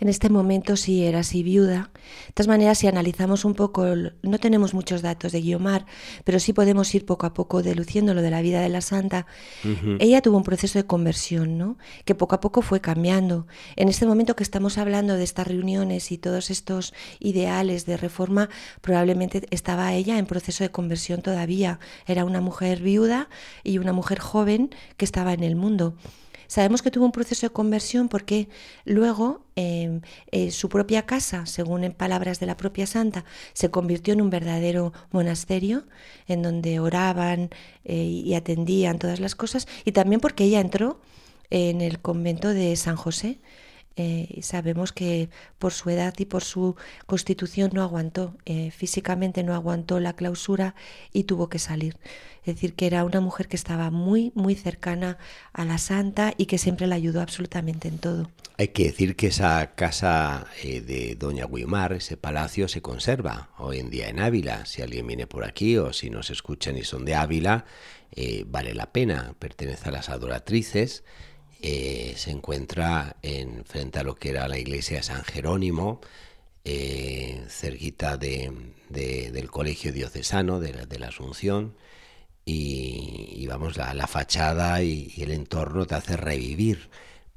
En 0.01 0.09
este 0.09 0.31
momento 0.31 0.77
sí 0.77 1.05
era 1.05 1.21
así 1.21 1.43
viuda. 1.43 1.91
De 2.29 2.33
todas 2.35 2.49
maneras, 2.49 2.79
si 2.79 2.87
analizamos 2.87 3.45
un 3.45 3.55
poco, 3.55 3.85
no 4.23 4.39
tenemos 4.39 4.75
muchos 4.75 5.03
datos 5.03 5.33
de 5.33 5.41
Guiomar, 5.41 5.87
pero 6.25 6.39
sí 6.39 6.53
podemos 6.53 6.95
ir 6.95 7.05
poco 7.05 7.27
a 7.27 7.35
poco 7.35 7.63
deluciendo 7.63 8.15
lo 8.15 8.23
de 8.23 8.31
la 8.31 8.41
vida 8.41 8.61
de 8.61 8.69
la 8.69 8.81
santa. 8.81 9.27
Ella 9.99 10.23
tuvo 10.23 10.37
un 10.37 10.45
proceso 10.45 10.79
de 10.79 10.87
conversión, 10.87 11.59
¿no? 11.59 11.79
Que 12.05 12.15
poco 12.15 12.37
a 12.37 12.41
poco 12.41 12.63
fue 12.63 12.81
cambiando. 12.81 13.47
En 13.77 13.89
este 13.89 14.07
momento 14.07 14.37
que 14.37 14.45
estamos 14.45 14.79
hablando 14.79 15.15
de 15.17 15.25
estas 15.25 15.47
reuniones 15.47 16.13
y 16.13 16.19
todos 16.19 16.51
estos 16.51 16.95
ideales 17.19 17.87
de 17.87 17.97
reforma, 17.97 18.49
probablemente 18.81 19.47
estaba 19.51 19.93
ella 19.95 20.19
en 20.19 20.27
proceso 20.27 20.65
de 20.65 20.71
conversión 20.71 21.23
todavía. 21.23 21.81
Era 22.07 22.25
una 22.25 22.41
mujer 22.41 22.81
viuda 22.81 23.29
y 23.65 23.79
una 23.79 23.93
mujer 23.93 24.19
joven 24.21 24.71
que 24.97 25.05
estaba 25.05 25.33
en 25.33 25.43
el 25.43 25.57
mundo. 25.57 25.95
Sabemos 26.49 26.83
que 26.83 26.91
tuvo 26.91 27.05
un 27.05 27.13
proceso 27.13 27.47
de 27.47 27.53
conversión 27.53 28.09
porque 28.09 28.49
luego 28.85 29.45
em, 29.55 30.01
eh, 30.33 30.51
su 30.51 30.69
propia 30.69 31.05
casa, 31.07 31.47
según 31.47 31.85
en 31.85 31.93
palabras 31.93 32.41
de 32.41 32.47
la 32.47 32.57
propia 32.57 32.87
santa, 32.87 33.25
se 33.53 33.71
convirtió 33.71 34.15
en 34.15 34.23
un 34.23 34.31
verdadero 34.31 34.93
monasterio 35.13 35.85
en 36.27 36.43
donde 36.43 36.81
oraban 36.81 37.51
eh, 37.85 37.95
y 37.95 38.35
atendían 38.35 38.99
todas 38.99 39.21
las 39.21 39.35
cosas 39.35 39.69
y 39.85 39.93
también 39.93 40.21
porque 40.21 40.45
ella 40.45 40.61
entró 40.61 41.01
en 41.51 41.83
el 41.83 42.01
convento 42.01 42.49
de 42.49 42.75
San 42.77 42.97
José 42.97 43.39
Eh, 44.01 44.39
sabemos 44.43 44.93
que 44.93 45.29
por 45.59 45.73
su 45.73 45.91
edad 45.91 46.15
y 46.19 46.25
por 46.25 46.45
su 46.45 46.77
constitución 47.07 47.73
no 47.75 47.83
aguantó, 47.83 48.37
eh, 48.47 48.71
físicamente 48.71 49.43
no 49.43 49.55
aguantó 49.55 49.99
la 49.99 50.13
clausura 50.13 50.77
y 51.13 51.25
tuvo 51.25 51.49
que 51.49 51.59
salir. 51.59 51.97
Es 52.45 52.55
decir, 52.55 52.75
que 52.75 52.87
era 52.87 53.05
una 53.05 53.21
mujer 53.21 53.49
que 53.49 53.57
estaba 53.57 53.91
muy, 53.91 54.31
muy 54.37 54.55
cercana 54.55 55.19
a 55.53 55.65
la 55.65 55.79
santa 55.79 56.33
y 56.37 56.47
que 56.47 56.59
siempre 56.59 56.87
la 56.87 56.95
ayudó 56.95 57.21
absolutamente 57.21 57.89
en 57.89 57.99
todo. 57.99 58.31
Hay 58.57 58.69
que 58.69 58.85
decir 58.85 59.17
que 59.17 59.27
esa 59.27 59.75
casa 59.75 60.47
eh, 60.63 60.81
de 60.81 61.17
Doña 61.17 61.47
Guimar, 61.47 61.93
ese 61.93 62.17
palacio, 62.17 62.69
se 62.69 62.81
conserva 62.81 63.51
hoy 63.59 63.81
en 63.81 63.91
día 63.91 64.09
en 64.09 64.21
Ávila. 64.21 64.65
Si 64.65 64.81
alguien 64.81 65.09
viene 65.09 65.27
por 65.27 65.45
aquí 65.45 65.77
o 65.77 65.93
si 65.93 66.09
nos 66.09 66.31
escuchan 66.31 66.77
y 66.77 66.85
son 66.85 67.05
de 67.05 67.17
Ávila, 67.17 67.65
vale 68.47 68.75
la 68.75 68.93
pena. 68.93 69.35
Pertenece 69.41 69.89
a 69.89 69.93
las 69.93 70.09
adoratrices 70.09 71.03
eh, 71.61 72.15
se 72.17 72.31
encuentra 72.31 73.17
en, 73.23 73.65
frente 73.65 73.99
a 73.99 74.05
lo 74.05 74.15
que 74.15 74.31
era 74.31 74.49
la 74.49 74.59
iglesia 74.59 74.99
de 74.99 75.03
San 75.03 75.25
Jerónimo, 75.25 76.01
eh, 76.65 77.45
cerquita 77.49 78.17
de, 78.17 78.53
del 78.89 79.51
colegio 79.51 79.93
diocesano 79.93 80.61
de 80.61 80.99
la, 80.99 81.09
Asunción. 81.09 81.77
Y, 82.45 83.47
vamos, 83.47 83.77
la, 83.77 84.07
fachada 84.07 84.83
y, 84.83 85.13
y, 85.17 85.23
el 85.23 85.33
entorno 85.33 85.87
te 85.87 85.95
hace 85.97 86.17
revivir 86.17 86.89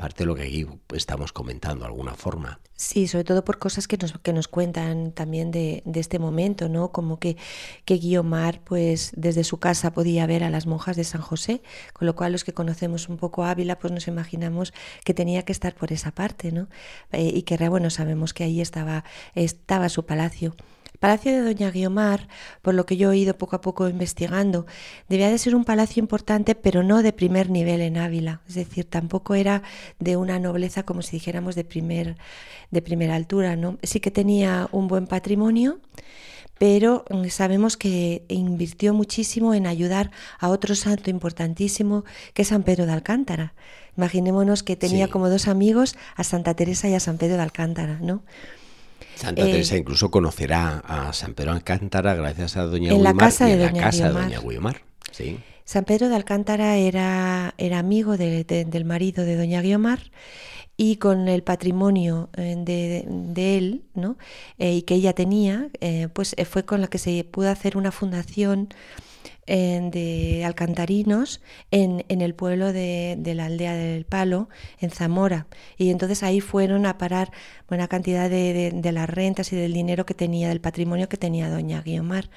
parte 0.02 0.24
de 0.24 0.26
lo 0.26 0.36
que 0.36 0.44
aquí 0.44 0.66
estamos 0.96 1.32
comentando 1.32 1.86
de 1.86 1.92
alguna 1.92 2.16
forma. 2.16 2.60
Sí, 2.76 3.08
sobre 3.08 3.24
todo 3.24 3.46
por 3.46 3.60
cosas 3.60 3.88
que 3.88 3.98
nos, 3.98 4.18
que 4.18 4.34
nos 4.34 4.48
cuentan 4.48 5.12
también 5.12 5.52
de, 5.52 5.84
de 5.86 6.00
este 6.00 6.18
momento, 6.18 6.68
¿no? 6.68 6.92
Como 6.92 7.20
que, 7.20 7.38
que 7.86 7.98
Guiomar, 7.98 8.62
pues 8.64 9.12
desde 9.16 9.44
su 9.44 9.60
casa 9.60 9.94
podía 9.94 10.26
ver 10.26 10.44
a 10.44 10.50
las 10.50 10.66
monjas 10.66 10.96
de 10.96 11.04
San 11.04 11.22
José, 11.22 11.62
con 11.94 12.08
lo 12.08 12.16
cual 12.16 12.32
los 12.32 12.44
que 12.44 12.54
conocemos 12.54 13.08
un 13.08 13.18
poco 13.18 13.44
Ávila, 13.44 13.78
pues 13.78 13.94
nos 13.94 14.08
imaginamos 14.08 14.74
que 15.06 15.14
tenía 15.14 15.44
que 15.44 15.52
estar 15.52 15.76
por 15.76 15.94
esa 15.94 16.12
parte, 16.12 16.52
¿no? 16.52 16.68
Eh, 17.12 17.32
y 17.36 17.44
que, 17.44 17.70
bueno, 17.70 17.92
sabemos 17.92 18.34
que 18.34 18.44
ahí 18.44 18.60
estaba, 18.60 19.04
estaba 19.36 19.88
su 19.90 20.06
palacio. 20.08 20.56
Palacio 21.02 21.32
de 21.32 21.42
Doña 21.42 21.72
Guiomar, 21.72 22.28
por 22.62 22.76
lo 22.76 22.86
que 22.86 22.96
yo 22.96 23.12
he 23.12 23.18
ido 23.18 23.36
poco 23.36 23.56
a 23.56 23.62
poco 23.62 23.90
investigando, 23.90 24.68
debía 25.10 25.32
de 25.32 25.40
ser 25.40 25.56
un 25.56 25.66
palacio 25.66 26.00
importante, 26.00 26.54
pero 26.54 26.84
no 26.84 27.02
de 27.02 27.12
primer 27.12 27.50
nivel 27.50 27.82
en 27.82 27.98
Ávila. 27.98 28.42
Es 28.48 28.54
decir, 28.54 28.86
tampoco 28.86 29.34
era 29.34 29.64
de 29.98 30.16
una 30.16 30.38
nobleza 30.38 30.84
como 30.84 31.02
si 31.02 31.14
dijéramos 31.14 31.56
de, 31.56 31.64
primer, 31.64 32.18
de 32.70 32.84
primera 32.84 33.16
altura. 33.16 33.56
¿no? 33.56 33.80
Sí 33.82 34.00
que 34.00 34.12
tenía 34.12 34.70
un 34.72 34.88
buen 34.88 35.08
patrimonio, 35.08 35.80
pero 36.60 37.04
mm, 37.10 37.30
sabemos 37.30 37.78
que 37.78 38.24
invirtió 38.28 38.94
muchísimo 38.94 39.56
en 39.56 39.66
ayudar 39.66 40.12
a 40.38 40.50
otro 40.50 40.76
santo 40.76 41.10
importantísimo 41.10 42.06
que 42.36 42.44
es 42.44 42.50
San 42.50 42.62
Pedro 42.62 42.86
de 42.86 42.92
Alcántara. 42.92 43.56
Imaginémonos 43.98 44.62
que 44.62 44.76
tenía 44.76 45.08
como 45.08 45.30
dos 45.30 45.48
amigos 45.48 45.96
a 46.16 46.24
Santa 46.24 46.54
Teresa 46.54 46.88
y 46.90 46.94
a 46.94 47.00
San 47.00 47.18
Pedro 47.18 47.38
de 47.38 47.42
Alcántara, 47.42 47.98
¿no? 48.00 48.22
Santa 49.22 49.44
eh, 49.44 49.52
Teresa 49.52 49.78
incluso 49.78 50.10
conocerá 50.10 50.80
a 50.80 51.14
San 51.14 51.36
Pedro 51.36 51.52
de 51.52 51.58
Alcántara 51.58 52.16
gracias 52.16 52.58
a 52.58 52.64
Doña 52.64 52.92
en 52.92 53.04
la 53.04 53.14
casa 53.14 53.46
de 53.46 53.54
en 53.54 53.60
Doña 53.60 53.74
la 53.74 53.82
casa 53.82 54.08
de 54.08 54.14
Doña 54.14 54.40
Guiomar. 54.40 54.82
Sí. 55.12 55.40
San 55.64 55.86
Pedro 55.86 56.10
de 56.10 56.16
Alcántara 56.16 56.76
era, 56.78 57.54
era 57.60 57.78
amigo 57.78 58.18
del 58.18 58.86
marido 58.86 59.24
de 59.24 59.36
Doña 59.36 59.62
Guiomar 59.62 60.00
y 60.76 60.96
con 60.96 61.28
el 61.28 61.44
patrimonio 61.44 62.30
eh, 62.36 62.56
de, 62.58 63.58
él 63.58 63.84
¿no? 63.94 64.18
Eh, 64.58 64.78
y 64.78 64.82
que 64.82 64.96
ella 64.96 65.14
tenía, 65.14 65.70
pues 66.14 66.36
fue 66.50 66.66
con 66.66 66.82
la 66.82 66.88
que 66.88 66.98
se 66.98 67.24
pudo 67.24 67.50
hacer 67.50 67.78
una 67.78 67.92
fundación 67.92 68.70
de 69.48 70.44
alcantarinos 70.46 71.42
en, 71.72 72.04
el 72.08 72.36
pueblo 72.36 72.72
de, 72.72 73.20
la 73.36 73.46
aldea 73.46 73.74
del 73.74 74.06
Palo, 74.06 74.50
en 74.80 74.92
Zamora. 74.92 75.48
Y 75.78 75.90
entonces 75.90 76.24
ahí 76.24 76.42
fueron 76.42 76.86
a 76.86 76.98
parar 76.98 77.32
buena 77.68 77.88
cantidad 77.88 78.30
de, 78.30 78.92
las 78.92 79.10
rentas 79.10 79.52
y 79.54 79.56
del 79.56 79.74
dinero 79.74 80.06
que 80.06 80.14
tenía, 80.14 80.50
del 80.50 80.62
patrimonio 80.62 81.10
que 81.10 81.18
tenía 81.18 81.50
doña 81.50 81.82
Guiomar. 81.82 82.30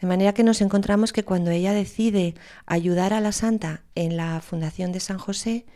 De 0.00 0.08
manera 0.08 0.34
que 0.34 0.42
nos 0.42 0.60
encontramos 0.60 1.12
que 1.12 1.24
cuando 1.24 1.50
ella 1.50 1.72
decide 1.72 2.34
ayudar 2.66 3.12
a 3.12 3.20
la 3.20 3.32
santa 3.32 3.84
en 3.94 4.16
la 4.16 4.40
fundación 4.40 4.92
de 4.92 5.00
San 5.00 5.18
José, 5.18 5.66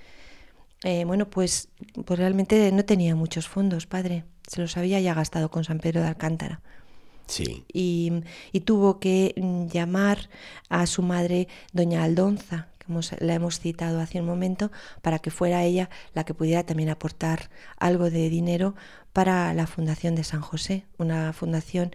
eh, 0.85 1.05
bueno, 1.05 1.29
pues, 1.31 1.71
pues 2.05 2.19
realmente 2.19 2.71
no 2.73 2.85
tenía 2.85 3.15
muchos 3.15 3.49
fondos, 3.49 3.87
padre. 3.87 4.25
Se 4.47 4.61
los 4.61 4.77
había 4.77 5.01
ya 5.01 5.15
gastado 5.15 5.51
con 5.51 5.65
San 5.65 5.79
Pedro 5.79 6.03
de 6.03 6.09
Alcántara. 6.09 6.61
Y, 7.73 8.23
tuvo 8.65 8.99
que 8.99 9.35
mm, 9.37 9.67
llamar 9.67 10.29
a 10.69 10.87
su 10.87 11.03
madre, 11.03 11.49
doña 11.73 12.05
Aldonza, 12.05 12.69
que 12.79 12.93
la 13.25 13.35
hemos 13.35 13.61
citado 13.61 14.01
hace 14.01 14.21
un 14.21 14.27
momento, 14.27 14.71
para 15.03 15.19
que 15.19 15.31
fuera 15.31 15.65
ella 15.65 15.91
la 16.15 16.25
que 16.25 16.35
pudiera 16.35 16.65
también 16.65 16.89
aportar 16.89 17.51
algo 17.79 18.11
de 18.11 18.29
dinero 18.29 18.75
para 19.13 19.53
la 19.55 19.67
fundación 19.67 20.15
de 20.15 20.25
San 20.25 20.41
José, 20.41 20.85
una 20.97 21.33
fundación 21.33 21.93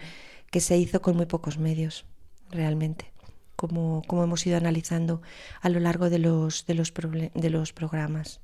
que 0.52 0.62
se 0.62 0.78
hizo 0.78 1.02
con 1.02 1.16
muy 1.16 1.26
pocos 1.26 1.58
medios, 1.58 2.06
realmente, 2.52 3.12
como, 3.56 4.04
como 4.08 4.24
hemos 4.24 4.46
ido 4.46 4.58
analizando 4.58 5.22
a 5.62 5.70
lo 5.70 5.80
largo 5.80 6.10
de 6.10 6.20
los, 6.20 6.66
de 6.66 6.76
los, 6.76 6.94
de 6.94 7.50
los 7.50 7.74
programas. 7.74 8.40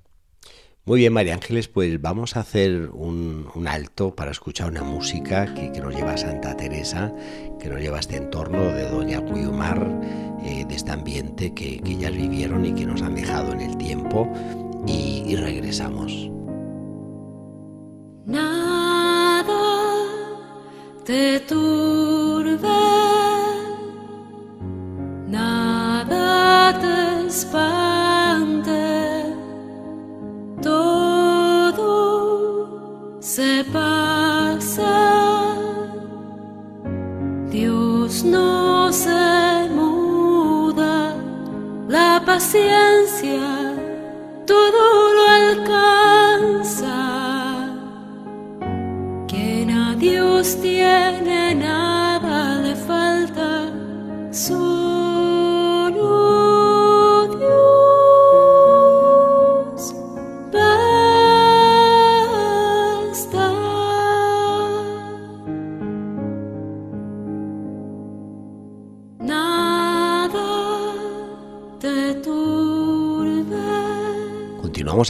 Muy 0.89 1.01
bien, 1.01 1.13
María 1.13 1.35
Ángeles, 1.35 1.67
pues 1.67 2.01
vamos 2.01 2.35
a 2.35 2.39
hacer 2.39 2.89
un, 2.91 3.45
alto 3.67 4.15
para 4.15 4.31
escuchar 4.31 4.71
una 4.71 4.81
música 4.81 5.53
que, 5.53 5.69
nos 5.79 5.93
lleva 5.93 6.13
a 6.13 6.17
Santa 6.17 6.57
Teresa, 6.57 7.13
que 7.59 7.69
nos 7.69 7.79
lleva 7.79 7.97
a 7.97 7.99
este 7.99 8.15
entorno 8.15 8.73
de 8.73 8.89
Doña 8.89 9.21
Cuyumar, 9.21 9.87
eh, 10.43 10.65
de 10.67 10.75
este 10.75 10.89
ambiente 10.91 11.53
que, 11.53 11.79
ya 11.79 12.09
vivieron 12.09 12.65
y 12.65 12.73
que 12.73 12.87
nos 12.87 13.03
han 13.03 13.13
dejado 13.13 13.53
en 13.53 13.61
el 13.61 13.77
tiempo, 13.77 14.33
y, 14.87 15.35
regresamos. 15.35 16.31
Nada 18.25 19.45
te 21.05 21.39
turbe, 21.41 22.57
nada 25.27 26.79
te. 26.81 26.99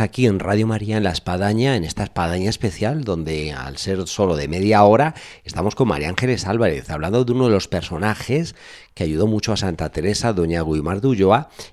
Aquí 0.01 0.27
en 0.27 0.39
Radio 0.39 0.65
María 0.65 0.97
en 0.97 1.03
la 1.03 1.11
Espadaña, 1.11 1.75
en 1.75 1.83
esta 1.83 2.03
Espadaña 2.03 2.49
especial, 2.49 3.03
donde 3.03 3.51
al 3.51 3.77
ser 3.77 4.07
solo 4.07 4.37
de 4.37 4.47
media 4.47 4.83
hora, 4.83 5.13
estamos 5.43 5.75
con 5.75 5.89
María 5.89 6.07
Ángeles 6.07 6.47
Álvarez, 6.47 6.89
hablando 6.89 7.25
de 7.25 7.31
uno 7.33 7.45
de 7.45 7.51
los 7.51 7.67
personajes 7.67 8.55
que 8.93 9.03
ayudó 9.03 9.27
mucho 9.27 9.51
a 9.51 9.57
Santa 9.57 9.89
Teresa, 9.89 10.31
doña 10.31 10.63
Guimar 10.63 11.01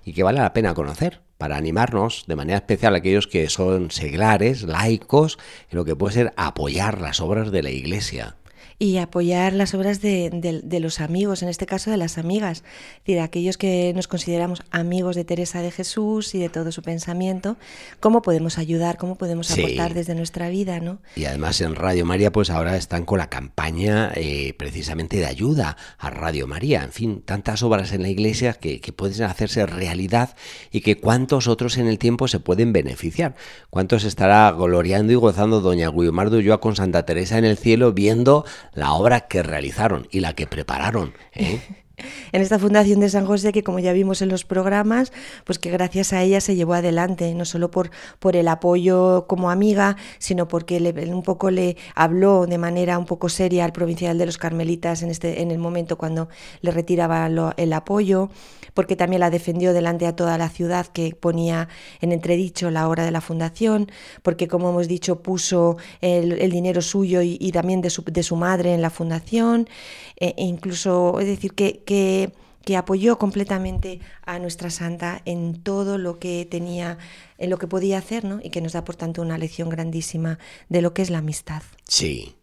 y 0.05 0.13
que 0.13 0.23
vale 0.25 0.41
la 0.41 0.53
pena 0.53 0.75
conocer 0.75 1.23
para 1.39 1.57
animarnos 1.57 2.25
de 2.27 2.37
manera 2.37 2.59
especial 2.59 2.95
a 2.95 2.99
aquellos 2.99 3.29
que 3.29 3.49
son 3.49 3.91
seglares, 3.91 4.65
laicos, 4.65 5.39
en 5.71 5.77
lo 5.77 5.85
que 5.85 5.95
puede 5.95 6.15
ser 6.15 6.33
apoyar 6.37 7.01
las 7.01 7.21
obras 7.21 7.53
de 7.53 7.63
la 7.63 7.71
Iglesia 7.71 8.37
y 8.79 8.99
apoyar 8.99 9.53
las 9.55 9.75
obras 9.75 10.01
de, 10.03 10.79
los 10.81 11.01
amigos, 11.01 11.43
en 11.43 11.49
este 11.49 11.67
caso 11.67 11.91
de 11.91 11.97
las 11.97 12.19
amigas, 12.19 12.63
de 13.07 13.21
aquellos 13.21 13.57
que 13.57 13.93
nos 13.95 14.07
consideramos 14.07 14.63
amigos 14.71 15.17
de 15.17 15.25
Teresa 15.25 15.63
de 15.63 15.71
Jesús 15.71 16.35
y 16.35 16.39
de 16.39 16.49
todo 16.49 16.71
su 16.73 16.83
pensamiento, 16.83 17.57
cómo 18.01 18.21
podemos 18.21 18.59
ayudar, 18.59 18.99
cómo 18.99 19.17
podemos 19.17 19.51
aportar 19.51 19.95
desde 19.95 20.15
nuestra 20.15 20.49
vida, 20.51 20.81
¿no? 20.81 20.99
Y 21.15 21.25
además 21.25 21.61
en 21.61 21.75
Radio 21.75 22.05
María, 22.05 22.33
pues 22.33 22.51
ahora 22.51 22.77
están 22.77 23.05
con 23.05 23.19
la 23.19 23.31
campaña 23.31 24.13
eh, 24.15 24.55
precisamente 24.59 25.17
de 25.17 25.27
ayuda 25.27 25.77
a 25.99 26.11
Radio 26.11 26.47
María, 26.47 26.83
en 26.83 26.93
fin, 26.93 27.23
tantas 27.25 27.63
obras 27.63 27.93
en 27.93 28.03
la 28.03 28.09
iglesia 28.09 28.53
que, 28.53 28.81
que 28.81 28.93
pueden 28.93 29.23
hacerse 29.23 29.65
realidad 29.65 30.37
y 30.71 30.83
que 30.83 30.99
cuántos 30.99 31.49
otros 31.49 31.79
en 31.79 31.87
el 31.87 31.99
tiempo 31.99 32.29
se 32.29 32.41
pueden 32.41 32.75
beneficiar, 32.75 33.37
cuántos 33.71 34.05
estará 34.05 34.51
gloriando 34.53 35.13
y 35.13 35.17
gozando 35.17 35.61
doña 35.61 35.91
Guiomar 35.91 36.29
Ulloa 36.29 36.61
con 36.61 36.77
Santa 36.77 37.07
Teresa 37.07 37.39
en 37.39 37.45
el 37.45 37.57
cielo 37.57 37.93
viendo 37.93 38.45
la 38.77 38.93
obra 38.93 39.23
que 39.23 39.43
realizaron 39.43 40.07
y 40.13 40.21
la 40.21 40.35
que 40.35 40.47
prepararon. 40.47 41.15
¿eh? 41.33 41.61
en 42.33 42.43
esta 42.43 42.59
Fundación 42.59 43.01
de 43.01 43.09
San 43.09 43.27
José, 43.27 43.53
que 43.53 43.63
como 43.63 43.79
ya 43.79 43.93
vimos 43.93 44.21
en 44.21 44.29
los 44.29 44.45
programas, 44.45 45.13
pues 45.45 45.59
que 45.59 45.71
gracias 45.71 46.13
a 46.13 46.23
ella 46.23 46.41
se 46.41 46.55
llevó 46.55 46.75
adelante, 46.75 47.35
no 47.35 47.45
solo 47.45 47.71
por, 47.71 47.91
por 48.19 48.37
el 48.37 48.49
apoyo 48.49 49.27
como 49.27 49.51
amiga, 49.51 49.97
sino 50.19 50.47
porque 50.49 50.81
le, 50.81 50.93
un 51.13 51.23
poco 51.23 51.51
le 51.51 51.77
habló 51.95 52.47
de 52.47 52.59
manera 52.59 52.99
un 52.99 53.07
poco 53.07 53.29
seria 53.29 53.65
al 53.65 53.73
provincial 53.73 54.19
de 54.19 54.27
los 54.27 54.39
Carmelitas 54.39 55.03
en, 55.03 55.11
este, 55.11 55.41
en 55.41 55.51
el 55.51 55.59
momento 55.59 55.97
cuando 55.97 56.29
le 56.61 56.71
retiraba 56.71 57.27
el 57.57 57.73
apoyo, 57.73 58.31
porque 58.75 58.95
también 58.95 59.21
la 59.21 59.31
defendió 59.31 59.73
delante 59.73 60.07
a 60.07 60.15
toda 60.15 60.37
la 60.37 60.51
ciudad 60.51 60.87
que 60.87 61.17
ponía 61.19 61.69
en 62.03 62.13
entredicho 62.13 62.71
la 62.71 62.89
obra 62.89 63.05
de 63.05 63.11
la 63.11 63.23
Fundación, 63.23 63.91
porque 64.23 64.49
como 64.49 64.69
hemos 64.69 64.87
dicho 64.87 65.23
puso 65.23 65.79
el, 66.03 66.51
dinero 66.51 66.83
suyo 66.83 67.23
y, 67.23 67.51
también 67.53 67.81
de 67.81 67.91
su, 67.91 68.05
de 68.05 68.23
su 68.23 68.37
madre 68.37 68.75
en 68.75 68.83
la 68.83 68.91
Fundación, 68.91 69.69
e, 70.17 70.35
e 70.37 70.45
incluso, 70.45 71.21
es 71.21 71.27
decir, 71.27 71.55
que 71.55 71.83
que, 71.85 72.77
apoyó 72.77 73.17
completamente 73.17 74.01
a 74.25 74.41
nuestra 74.41 74.71
santa 74.71 75.23
en 75.25 75.63
todo 75.63 75.99
lo 75.99 76.19
que 76.19 76.49
tenía, 76.51 76.99
en 77.39 77.49
lo 77.49 77.59
que 77.59 77.69
podía 77.69 77.99
hacer, 77.99 78.25
¿no? 78.25 78.41
Y 78.43 78.51
que 78.51 78.61
nos 78.61 78.73
da, 78.73 78.83
por 78.83 78.97
tanto, 78.97 79.23
una 79.23 79.39
lección 79.39 79.69
grandísima 79.69 80.41
de 80.69 80.83
lo 80.83 80.93
que 80.93 81.03
es 81.03 81.11
la 81.11 81.19
amistad. 81.19 81.63
Sí. 81.87 82.35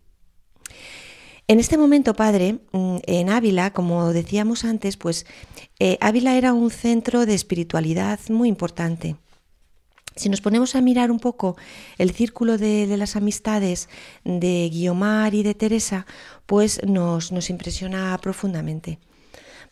En 1.49 1.59
este 1.59 1.77
momento, 1.77 2.13
padre, 2.13 2.59
mm, 2.71 2.97
en 3.05 3.29
Ávila, 3.29 3.73
como 3.73 4.13
decíamos 4.13 4.63
antes, 4.63 4.95
pues 4.95 5.25
eh, 5.79 5.97
Ávila 5.99 6.37
era 6.37 6.53
un 6.53 6.71
centro 6.71 7.25
de 7.25 7.33
espiritualidad 7.33 8.17
muy 8.29 8.47
importante. 8.47 9.17
Si 10.15 10.29
nos 10.29 10.41
ponemos 10.41 10.75
a 10.75 10.81
mirar 10.81 11.11
un 11.11 11.19
poco 11.19 11.55
el 11.97 12.11
círculo 12.11 12.57
de, 12.57 12.85
las 12.97 13.15
amistades 13.15 13.89
de 14.23 14.69
Guiomar 14.71 15.33
y 15.33 15.43
de 15.43 15.55
Teresa, 15.55 16.05
pues 16.45 16.81
nos, 16.85 17.31
nos 17.31 17.49
impresiona 17.49 18.17
profundamente 18.21 18.99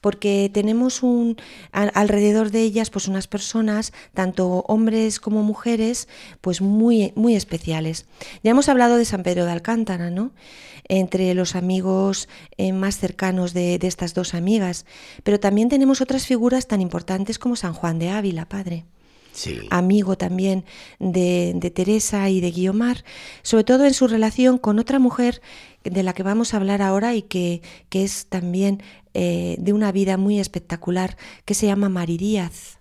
porque 0.02 0.50
tenemos 0.52 1.04
un, 1.04 1.38
alrededor 1.72 2.50
de 2.50 2.62
ellas 2.62 2.90
pues 2.90 3.08
unas 3.08 3.28
personas, 3.28 3.94
tanto 4.16 4.66
hombres 4.68 5.20
como 5.20 5.44
mujeres, 5.44 6.08
pues 6.42 6.60
muy, 6.60 7.14
muy 7.16 7.36
especiales. 7.36 8.08
Ya 8.44 8.50
hemos 8.50 8.68
hablado 8.68 8.98
de 8.98 9.06
San 9.06 9.22
Pedro 9.22 9.46
de 9.46 9.52
Alcántara, 9.52 10.10
¿no? 10.10 10.32
entre 10.92 11.34
los 11.36 11.56
amigos 11.56 12.28
eh, 12.58 12.74
más 12.74 12.98
cercanos 12.98 13.54
de, 13.54 13.80
estas 13.82 14.14
dos 14.14 14.34
amigas, 14.34 14.86
pero 15.24 15.40
también 15.40 15.70
tenemos 15.70 16.02
otras 16.02 16.26
figuras 16.26 16.68
tan 16.68 16.82
importantes 16.82 17.40
como 17.40 17.56
San 17.56 17.74
Juan 17.74 17.98
de 17.98 18.10
Ávila, 18.10 18.46
padre. 18.46 18.84
Amigo 19.70 20.18
también 20.18 20.66
de, 21.00 21.54
de, 21.56 21.72
Teresa 21.72 22.30
y 22.30 22.42
de 22.42 22.52
Guiomar, 22.52 23.04
sobre 23.42 23.64
todo 23.64 23.86
en 23.86 23.94
su 23.94 24.08
relación 24.08 24.58
con 24.58 24.80
otra 24.80 25.00
mujer 25.00 25.42
de 25.84 26.04
la 26.04 26.14
que 26.14 26.24
vamos 26.24 26.54
a 26.54 26.58
hablar 26.58 26.82
ahora 26.82 27.16
y 27.16 27.24
que, 27.24 27.62
que 27.90 28.04
es 28.04 28.28
también 28.28 28.82
eh, 29.14 29.56
de 29.60 29.74
una 29.74 29.92
vida 29.92 30.18
muy 30.18 30.40
espectacular 30.40 31.18
que 31.46 31.54
se 31.54 31.66
llama 31.66 31.90
Mari 31.90 32.18
Díaz, 32.18 32.80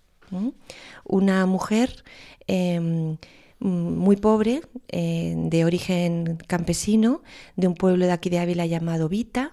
una 1.05 1.45
mujer 1.47 2.05
em, 2.47 3.17
muy 3.59 4.17
pobre, 4.17 4.63
eh, 4.89 5.35
de 5.37 5.65
origen 5.65 6.39
campesino, 6.47 7.23
de 7.57 7.67
un 7.67 7.75
pueblo 7.75 8.07
de 8.07 8.13
aquí 8.13 8.31
de 8.31 8.39
Ávila 8.39 8.65
llamado 8.65 9.09
Vita, 9.09 9.53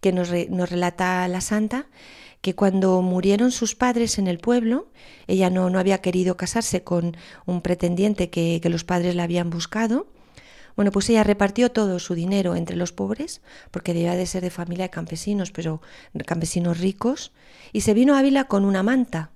que 0.00 0.12
nos, 0.12 0.30
relata 0.30 1.28
la 1.28 1.40
santa 1.42 1.86
que 2.40 2.54
cuando 2.54 3.02
murieron 3.02 3.50
sus 3.50 3.74
padres 3.74 4.18
en 4.18 4.26
el 4.26 4.38
pueblo, 4.38 4.88
ella 5.26 5.50
no, 5.50 5.68
no 5.70 5.78
había 5.78 5.98
querido 5.98 6.36
casarse 6.36 6.82
con 6.82 7.16
un 7.46 7.60
pretendiente 7.60 8.30
que, 8.30 8.60
que 8.62 8.70
los 8.70 8.84
padres 8.84 9.14
la 9.14 9.24
habían 9.24 9.50
buscado, 9.50 10.06
bueno, 10.80 10.92
pues 10.92 11.10
ella 11.10 11.24
repartió 11.24 11.70
todo 11.70 11.98
su 11.98 12.14
dinero 12.14 12.56
entre 12.56 12.76
los 12.76 12.92
pobres, 12.92 13.42
porque 13.70 13.92
debía 13.92 14.14
de 14.14 14.24
ser 14.24 14.42
de 14.42 14.48
familia 14.48 14.86
de 14.86 14.90
campesinos, 14.90 15.52
pero 15.52 15.82
campesinos 16.26 16.78
ricos, 16.78 17.32
y 17.72 17.82
se 17.82 17.92
vino 17.92 18.14
a 18.14 18.20
Ávila 18.20 18.44
con 18.44 18.64
una 18.64 18.82
manta. 18.82 19.30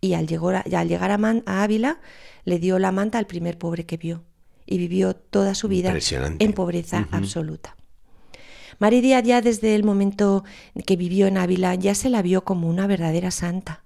Y 0.00 0.14
al 0.14 0.26
llegar 0.26 0.54
a, 0.54 0.78
al 0.78 0.88
llegar 0.88 1.10
a, 1.10 1.62
Ávila, 1.62 2.00
le 2.44 2.58
dio 2.58 2.78
la 2.78 2.92
manta 2.92 3.18
al 3.18 3.26
primer 3.26 3.58
pobre 3.58 3.84
que 3.84 3.98
vio. 3.98 4.24
Y 4.64 4.78
vivió 4.78 5.14
toda 5.14 5.54
su 5.54 5.68
vida 5.68 5.94
en 6.38 6.52
pobreza 6.54 7.08
absoluta. 7.10 7.76
María 8.78 9.00
Díaz 9.00 9.24
ya 9.24 9.40
desde 9.40 9.74
el 9.74 9.84
momento 9.84 10.44
que 10.86 10.96
vivió 10.96 11.26
en 11.26 11.38
Ávila 11.38 11.74
ya 11.74 11.94
se 11.94 12.10
la 12.10 12.22
vio 12.22 12.44
como 12.44 12.68
una 12.68 12.86
verdadera 12.86 13.30
santa 13.30 13.84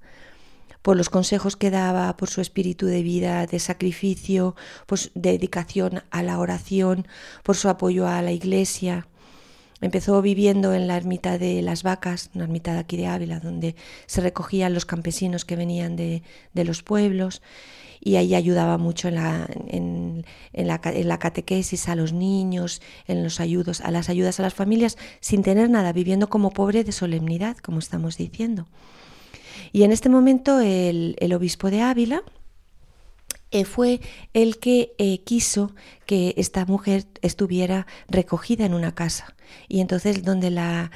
por 0.82 0.96
los 0.96 1.10
consejos 1.10 1.56
que 1.56 1.70
daba, 1.70 2.16
por 2.16 2.30
su 2.30 2.40
espíritu 2.40 2.86
de 2.86 3.02
vida, 3.02 3.46
de 3.46 3.58
sacrificio, 3.58 4.56
por 4.86 4.98
su 4.98 5.10
dedicación 5.14 6.02
a 6.10 6.22
la 6.22 6.38
oración, 6.38 7.06
por 7.42 7.56
su 7.56 7.68
apoyo 7.68 8.06
a 8.06 8.22
la 8.22 8.32
iglesia. 8.32 9.06
Empezó 9.80 10.20
viviendo 10.22 10.74
en 10.74 10.88
la 10.88 10.96
ermita 10.96 11.38
de 11.38 11.62
las 11.62 11.82
vacas, 11.82 12.30
una 12.34 12.44
ermita 12.44 12.72
de 12.72 12.78
aquí 12.78 12.96
de 12.96 13.06
Ávila, 13.06 13.38
donde 13.38 13.76
se 14.06 14.20
recogían 14.20 14.74
los 14.74 14.86
campesinos 14.86 15.44
que 15.44 15.56
venían 15.56 15.94
de, 15.94 16.22
los 16.54 16.82
pueblos 16.82 17.42
y 18.00 18.16
ahí 18.16 18.34
ayudaba 18.34 18.78
mucho 18.78 19.08
en 19.08 19.14
la, 19.16 19.48
en, 19.68 20.24
la, 20.52 20.80
en 20.84 21.08
la, 21.08 21.18
catequesis 21.18 21.88
a 21.88 21.94
los 21.94 22.12
niños, 22.12 22.80
en 23.06 23.22
los 23.22 23.40
ayudos, 23.40 23.80
a 23.80 23.90
las 23.90 24.08
ayudas 24.08 24.38
a 24.40 24.42
las 24.42 24.54
familias, 24.54 24.96
sin 25.20 25.42
tener 25.42 25.70
nada, 25.70 25.92
viviendo 25.92 26.28
como 26.28 26.50
pobre 26.50 26.84
de 26.84 26.92
solemnidad, 26.92 27.56
como 27.58 27.78
estamos 27.78 28.16
diciendo. 28.16 28.66
Y 29.72 29.82
en 29.82 29.92
este 29.92 30.08
momento 30.08 30.60
el, 30.60 31.16
obispo 31.34 31.70
de 31.70 31.82
Ávila 31.82 32.22
eh, 33.50 33.64
fue 33.64 34.00
el 34.34 34.58
que 34.58 34.92
eh, 34.98 35.22
quiso 35.24 35.72
que 36.06 36.34
esta 36.36 36.64
mujer 36.64 37.06
estuviera 37.22 37.86
recogida 38.08 38.64
en 38.64 38.74
una 38.74 38.94
casa. 38.94 39.34
Y 39.68 39.80
entonces 39.80 40.22
donde 40.22 40.50
la, 40.50 40.90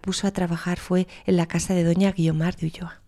puso 0.00 0.26
a 0.26 0.32
trabajar 0.32 0.78
fue 0.78 1.06
en 1.26 1.36
la 1.36 1.46
casa 1.46 1.74
de 1.74 1.84
doña 1.84 2.12
Guiomar 2.12 2.56
de 2.56 2.66
Ulloa. 2.66 3.02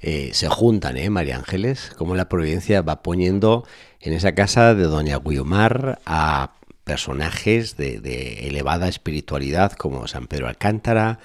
Eh, 0.00 0.30
se 0.34 0.48
juntan, 0.48 0.96
¿eh, 0.96 1.10
María 1.10 1.36
Ángeles? 1.36 1.90
Como 1.96 2.14
la 2.16 2.28
providencia 2.28 2.82
va 2.82 3.02
poniendo 3.02 3.66
en 4.00 4.12
esa 4.12 4.34
casa 4.34 4.74
de 4.74 4.84
doña 4.84 5.18
Guiomar 5.18 6.00
a 6.06 6.52
personajes 6.84 7.76
de, 7.76 8.00
de 8.00 8.46
elevada 8.48 8.88
espiritualidad 8.88 9.72
como 9.72 10.06
San 10.06 10.26
Pedro 10.28 10.48
Alcántara, 10.48 11.18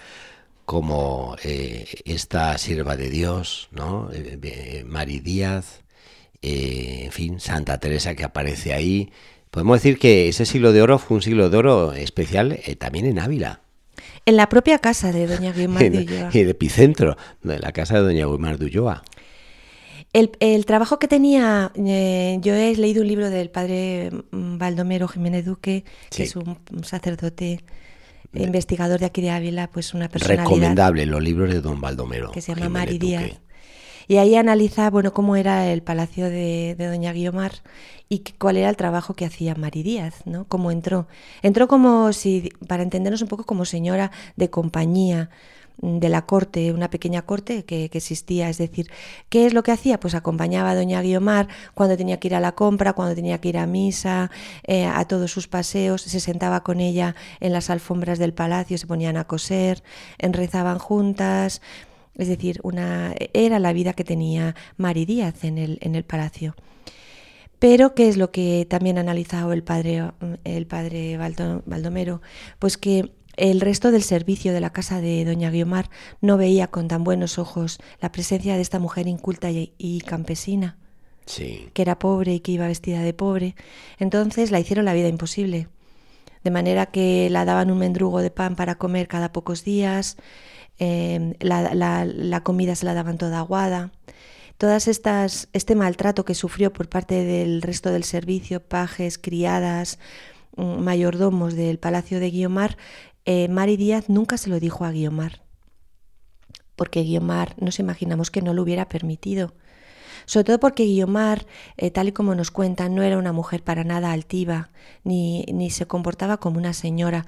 como 0.71 1.35
eh, 1.43 1.85
esta 2.05 2.57
sierva 2.57 2.95
de 2.95 3.09
Dios, 3.09 3.67
¿no? 3.71 4.09
Eh, 4.13 4.39
eh, 4.41 4.83
Mari 4.87 5.19
Díaz, 5.19 5.81
en 6.41 7.11
fin, 7.11 7.41
Santa 7.41 7.77
Teresa 7.77 8.15
que 8.15 8.23
aparece 8.23 8.73
ahí. 8.73 9.11
Podemos 9.49 9.77
decir 9.77 9.99
que 9.99 10.29
ese 10.29 10.45
siglo 10.45 10.71
de 10.71 10.81
oro 10.81 10.97
fue 10.97 11.15
un 11.17 11.21
siglo 11.21 11.49
de 11.49 11.57
oro 11.57 11.91
especial 11.91 12.57
también 12.79 13.05
en 13.05 13.19
Ávila. 13.19 13.59
En 14.25 14.35
la 14.35 14.49
propia 14.49 14.79
casa 14.79 15.11
de 15.11 15.27
Doña 15.27 15.51
Guimar 15.55 15.89
de 15.89 15.99
Ulloa. 15.99 16.29
el 16.33 16.49
epicentro 16.49 17.17
de 17.43 17.59
la 17.59 17.71
casa 17.71 17.95
de 17.95 18.01
Doña 18.01 18.25
Guimar 18.25 18.57
de 18.57 18.65
Ulloa. 18.65 19.03
El, 20.13 20.65
trabajo 20.65 20.99
que 20.99 21.07
tenía, 21.07 21.71
yo 21.75 22.53
he 22.53 22.75
leído 22.75 23.01
un 23.01 23.07
libro 23.07 23.29
del 23.29 23.49
padre 23.49 24.11
mm, 24.31 24.57
Baldomero 24.57 25.07
Jiménez 25.07 25.45
Duque, 25.45 25.85
que 26.09 26.23
es 26.23 26.35
un 26.35 26.57
sacerdote 26.83 27.63
investigador 28.33 28.99
de 28.99 29.05
aquí 29.05 29.21
de 29.21 29.31
Ávila, 29.31 29.69
pues 29.69 29.93
una 29.93 30.09
persona 30.09 30.43
Recomendable 30.43 31.05
los 31.05 31.21
libros 31.21 31.49
de 31.51 31.61
don 31.61 31.79
Baldomero. 31.79 32.31
Que 32.31 32.41
se 32.41 32.53
llama 32.53 32.69
Mari 32.69 32.97
Díaz. 32.97 33.39
Y 34.11 34.17
ahí 34.17 34.35
analiza, 34.35 34.89
bueno, 34.89 35.13
cómo 35.13 35.37
era 35.37 35.71
el 35.71 35.83
palacio 35.83 36.25
de, 36.25 36.75
Doña 36.77 37.13
Guiomar 37.13 37.53
y 38.09 38.25
cuál 38.37 38.57
era 38.57 38.67
el 38.67 38.75
trabajo 38.75 39.13
que 39.13 39.23
hacía 39.23 39.55
Mari 39.55 39.83
Díaz, 39.83 40.23
¿no? 40.25 40.43
Cómo 40.49 40.69
entró. 40.69 41.07
Entró 41.41 41.69
como 41.69 42.11
si, 42.11 42.51
para 42.67 42.83
entendernos 42.83 43.21
un 43.21 43.29
poco, 43.29 43.45
como 43.45 43.63
señora 43.63 44.11
de 44.35 44.49
compañía, 44.49 45.29
de 45.77 46.09
la 46.09 46.25
corte, 46.25 46.73
una 46.73 46.89
pequeña 46.89 47.21
corte 47.21 47.63
que, 47.63 47.85
existía. 47.85 48.49
Es 48.49 48.57
decir, 48.57 48.91
¿qué 49.29 49.45
es 49.45 49.53
lo 49.53 49.63
que 49.63 49.71
hacía? 49.71 49.97
Pues 49.97 50.13
acompañaba 50.13 50.71
a 50.71 50.75
doña 50.75 51.01
Guiomar 51.01 51.47
cuando 51.73 51.95
tenía 51.95 52.19
que 52.19 52.27
ir 52.27 52.35
a 52.35 52.41
la 52.41 52.51
compra, 52.51 52.91
cuando 52.91 53.15
tenía 53.15 53.39
que 53.39 53.47
ir 53.47 53.57
a 53.57 53.65
misa, 53.65 54.29
eh, 54.67 54.87
a 54.87 55.05
todos 55.05 55.31
sus 55.31 55.47
paseos, 55.47 56.01
se 56.01 56.19
sentaba 56.19 56.63
con 56.63 56.81
ella 56.81 57.15
en 57.39 57.53
las 57.53 57.69
alfombras 57.69 58.19
del 58.19 58.33
palacio, 58.33 58.77
se 58.77 58.87
ponían 58.87 59.15
a 59.15 59.23
coser, 59.23 59.83
enrezaban 60.17 60.79
juntas. 60.79 61.61
Es 62.15 62.27
decir, 62.27 62.59
una, 62.63 63.15
era 63.33 63.59
la 63.59 63.73
vida 63.73 63.93
que 63.93 64.03
tenía 64.03 64.55
Mari 64.77 65.05
Díaz 65.05 65.43
en 65.43 65.57
el, 65.57 65.77
en 65.81 65.95
el 65.95 66.03
palacio. 66.03 66.55
Pero, 67.61 67.93
¿qué 67.93 68.09
es 68.09 68.17
lo 68.17 68.31
que 68.31 68.65
también 68.67 68.97
ha 68.97 69.01
analizado 69.01 69.53
el 69.53 69.61
padre, 69.61 70.11
el 70.43 70.65
padre 70.65 71.17
Baldomero? 71.17 72.21
Pues 72.57 72.75
que 72.75 73.11
el 73.37 73.61
resto 73.61 73.91
del 73.91 74.03
servicio 74.03 74.51
de 74.51 74.61
la 74.61 74.71
casa 74.71 74.99
de 74.99 75.23
doña 75.25 75.51
Guiomar 75.51 75.89
no 76.21 76.37
veía 76.37 76.67
con 76.67 76.87
tan 76.87 77.03
buenos 77.03 77.37
ojos 77.37 77.77
la 78.01 78.11
presencia 78.11 78.55
de 78.55 78.61
esta 78.61 78.79
mujer 78.79 79.07
inculta 79.07 79.51
y, 79.51 80.01
campesina, 80.05 80.77
que 81.25 81.81
era 81.81 81.99
pobre 81.99 82.33
y 82.33 82.39
que 82.39 82.51
iba 82.53 82.67
vestida 82.67 83.01
de 83.01 83.13
pobre. 83.13 83.55
Entonces 83.99 84.51
la 84.51 84.59
hicieron 84.59 84.85
la 84.85 84.93
vida 84.93 85.07
imposible, 85.07 85.67
de 86.43 86.51
manera 86.51 86.87
que 86.87 87.29
la 87.29 87.45
daban 87.45 87.71
un 87.71 87.79
mendrugo 87.79 88.21
de 88.21 88.31
pan 88.31 88.55
para 88.55 88.75
comer 88.75 89.07
cada 89.07 89.31
pocos 89.31 89.63
días, 89.63 90.17
em, 90.79 91.33
la, 91.39 92.41
comida 92.43 92.75
se 92.75 92.85
la 92.85 92.93
daban 92.93 93.17
toda 93.17 93.39
aguada. 93.39 93.91
Todas 94.57 94.87
estas, 94.87 95.49
este 95.53 95.75
maltrato 95.75 96.25
que 96.25 96.35
sufrió 96.35 96.71
por 96.73 96.87
parte 96.89 97.23
del 97.23 97.61
resto 97.61 97.91
del 97.91 98.03
servicio, 98.03 98.61
pajes, 98.61 99.17
criadas, 99.17 99.99
mm, 100.55 100.79
mayordomos 100.79 101.55
del 101.55 101.79
palacio 101.79 102.19
de 102.19 102.31
Guiomar, 102.31 102.77
eh, 103.25 103.47
Mari 103.49 103.77
Díaz 103.77 104.09
nunca 104.09 104.37
se 104.37 104.49
lo 104.49 104.59
dijo 104.59 104.85
a 104.85 104.91
Guiomar. 104.91 105.41
porque 106.75 107.03
Guiomar 107.03 107.55
nos 107.61 107.79
imaginamos 107.79 108.31
que 108.31 108.41
no 108.41 108.55
lo 108.55 108.63
hubiera 108.63 108.89
permitido. 108.89 109.53
Sobre 110.25 110.43
todo 110.45 110.59
porque 110.59 110.85
Guiomar, 110.85 111.45
eh, 111.77 111.91
tal 111.91 112.09
y 112.09 112.11
como 112.11 112.35
nos 112.35 112.51
cuentan, 112.51 112.95
no 112.95 113.03
era 113.03 113.17
una 113.17 113.33
mujer 113.33 113.63
para 113.63 113.83
nada 113.83 114.11
altiva, 114.11 114.69
ni, 115.03 115.43
ni 115.51 115.69
se 115.69 115.85
comportaba 115.85 116.37
como 116.37 116.57
una 116.57 116.73
señora. 116.73 117.25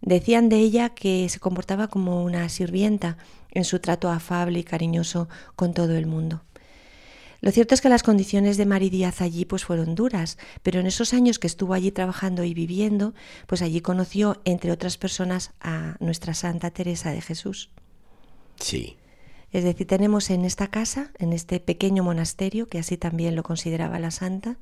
Decían 0.00 0.48
de 0.48 0.58
ella 0.58 0.90
que 0.90 1.28
se 1.28 1.40
comportaba 1.40 1.88
como 1.88 2.22
una 2.22 2.48
sirvienta 2.48 3.16
en 3.50 3.64
su 3.64 3.78
trato 3.78 4.10
afable 4.10 4.58
y 4.58 4.64
cariñoso 4.64 5.28
con 5.56 5.72
todo 5.72 5.96
el 5.96 6.06
mundo. 6.06 6.42
Lo 7.44 7.50
cierto 7.50 7.74
es 7.74 7.82
que 7.82 7.90
las 7.90 8.02
condiciones 8.02 8.56
de 8.56 8.64
Mari 8.64 8.88
Díaz 8.88 9.20
allí 9.20 9.44
pues 9.44 9.66
fueron 9.66 9.94
duras, 9.94 10.38
pero 10.62 10.80
en 10.80 10.86
esos 10.86 11.12
años 11.12 11.38
que 11.38 11.46
estuvo 11.46 11.74
allí 11.74 11.90
trabajando 11.90 12.42
y 12.42 12.54
viviendo, 12.54 13.12
pues 13.46 13.60
allí 13.60 13.82
conoció, 13.82 14.40
entre 14.46 14.72
otras 14.72 14.96
personas, 14.96 15.52
a 15.60 15.96
nuestra 16.00 16.32
Santa 16.32 16.70
Teresa 16.70 17.10
de 17.10 17.20
Jesús. 17.20 17.68
Sí. 18.58 18.96
Es 19.54 19.62
decir, 19.62 19.86
tenemos 19.86 20.30
en 20.30 20.44
esta 20.44 20.66
casa, 20.66 21.12
en 21.16 21.32
este 21.32 21.60
pequeño 21.60 22.02
monasterio, 22.02 22.66
que 22.66 22.80
así 22.80 22.96
también 22.96 23.36
lo 23.36 23.44
consideraba 23.44 24.00
la 24.00 24.10
Santa, 24.10 24.56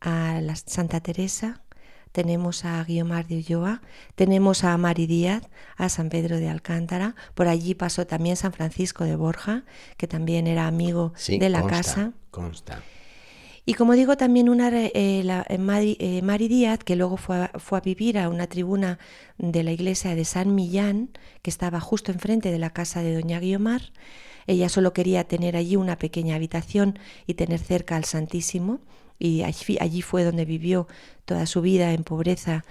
a 0.00 0.40
la 0.40 0.54
Santa 0.54 1.00
Teresa, 1.00 1.64
tenemos 2.12 2.64
a 2.64 2.84
Guiomar 2.84 3.26
de 3.26 3.38
Ulloa, 3.38 3.82
tenemos 4.14 4.62
a 4.62 4.78
Mari 4.78 5.08
Díaz, 5.08 5.42
a 5.76 5.88
San 5.88 6.08
Pedro 6.08 6.36
de 6.36 6.48
Alcántara, 6.48 7.16
por 7.34 7.48
allí 7.48 7.74
pasó 7.74 8.06
también 8.06 8.36
San 8.36 8.52
Francisco 8.52 9.02
de 9.02 9.16
Borja, 9.16 9.64
que 9.96 10.06
también 10.06 10.46
era 10.46 10.68
amigo 10.68 11.12
de 11.26 11.48
la 11.48 11.66
casa. 11.66 12.12
Consta. 12.30 12.84
Y 13.68 13.74
como 13.74 13.94
digo, 13.94 14.16
también 14.16 14.48
una, 14.48 14.68
eh, 14.68 14.92
eh, 14.94 15.44
eh, 15.48 16.22
Mari, 16.22 16.48
Díaz, 16.48 16.78
que 16.84 16.94
luego 16.94 17.16
fue 17.16 17.36
a, 17.36 17.50
fue 17.58 17.78
a, 17.78 17.80
vivir 17.80 18.16
a 18.16 18.28
una 18.28 18.46
tribuna 18.46 19.00
de 19.38 19.64
la 19.64 19.72
iglesia 19.72 20.14
de 20.14 20.24
San 20.24 20.54
Millán, 20.54 21.10
que 21.42 21.50
estaba 21.50 21.80
justo 21.80 22.12
enfrente 22.12 22.52
de 22.52 22.60
la 22.60 22.70
casa 22.70 23.02
de 23.02 23.12
Doña 23.12 23.40
Guiomar. 23.40 23.82
Ella 24.46 24.68
solo 24.68 24.92
quería 24.92 25.24
tener 25.24 25.56
allí 25.56 25.74
una 25.74 25.98
pequeña 25.98 26.36
habitación 26.36 27.00
y 27.26 27.34
tener 27.34 27.58
cerca 27.58 27.96
al 27.96 28.04
Santísimo 28.04 28.78
y 29.18 29.42
allí, 29.42 30.00
fue 30.02 30.22
donde 30.22 30.44
vivió 30.44 30.86
toda 31.24 31.44
su 31.46 31.60
vida 31.60 31.92
en 31.92 32.04
pobreza 32.04 32.64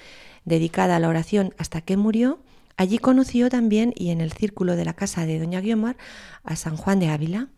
dedicada 0.45 0.95
a 0.95 0.99
la 0.99 1.09
oración 1.09 1.53
hasta 1.57 1.81
que 1.81 1.97
murió. 1.97 2.39
Allí 2.77 2.99
conoció 2.99 3.49
también, 3.49 3.93
y 3.97 4.11
en 4.11 4.21
el 4.21 4.31
círculo 4.31 4.77
de 4.77 4.85
la 4.85 4.93
casa 4.93 5.25
de 5.25 5.39
Doña 5.39 5.59
Guiomar, 5.59 5.97
a 6.43 6.55
San 6.55 6.77
Juan 6.77 6.99
de 6.99 7.09
Ávila. 7.09 7.49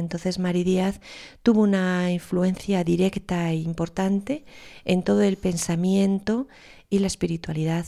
Entonces 0.00 0.38
Mari 0.38 0.64
Díaz 0.64 1.00
tuvo 1.42 1.62
una 1.62 2.10
influencia 2.10 2.84
directa 2.84 3.50
e 3.50 3.56
importante 3.56 4.44
en 4.84 5.02
todo 5.02 5.22
el 5.22 5.36
pensamiento 5.36 6.48
y 6.90 6.98
la 7.00 7.06
espiritualidad 7.06 7.86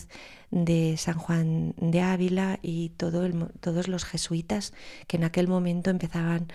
de 0.51 0.97
San 0.97 1.19
Juan 1.19 1.75
de 1.77 2.01
Ávila 2.01 2.59
y 2.63 2.91
todo 2.91 3.29
todos 3.61 3.89
los 3.89 4.05
jesuitas 4.05 4.73
que 5.07 5.17
en 5.17 5.25
aquel 5.25 5.49
momento 5.49 5.91
empezaban 5.91 6.49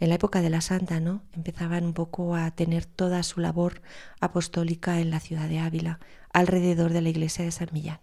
en 0.00 0.08
la 0.08 0.14
época 0.14 0.42
de 0.42 0.50
la 0.50 0.60
Santa, 0.60 1.00
¿no? 1.00 1.22
Empezaban 1.34 1.84
un 1.84 1.92
poco 1.92 2.36
a 2.36 2.50
tener 2.50 2.84
toda 2.84 3.22
su 3.22 3.40
labor 3.40 3.82
apostólica 4.20 5.00
en 5.00 5.10
la 5.10 5.20
ciudad 5.20 5.48
de 5.48 5.58
Ávila, 5.58 5.98
alrededor 6.32 6.92
de 6.92 7.00
la 7.00 7.08
iglesia 7.08 7.44
de 7.44 7.50
San 7.50 7.68
Millán. 7.72 8.00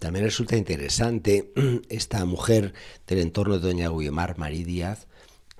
También 0.00 0.24
resulta 0.24 0.56
interesante 0.56 1.52
esta 1.88 2.24
mujer 2.24 2.74
del 3.06 3.18
entorno 3.20 3.58
de 3.58 3.68
doña 3.68 3.90
Guiomar 3.90 4.38
Marí 4.38 4.64
Díaz, 4.64 5.06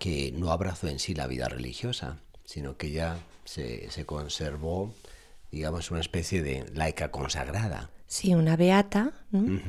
que 0.00 0.32
no 0.32 0.50
abrazó 0.50 0.88
en 0.88 0.98
sí 0.98 1.14
la 1.14 1.28
vida 1.28 1.48
religiosa, 1.48 2.16
sino 2.44 2.76
que 2.76 2.90
ya 2.90 3.18
se, 3.44 3.88
se 3.90 4.06
conservó, 4.06 4.92
digamos, 5.52 5.90
una 5.92 6.00
especie 6.00 6.42
de 6.42 6.64
laica 6.74 7.10
consagrada. 7.12 7.90
Sí, 8.06 8.34
una 8.34 8.56
beata. 8.56 9.12
¿no? 9.30 9.60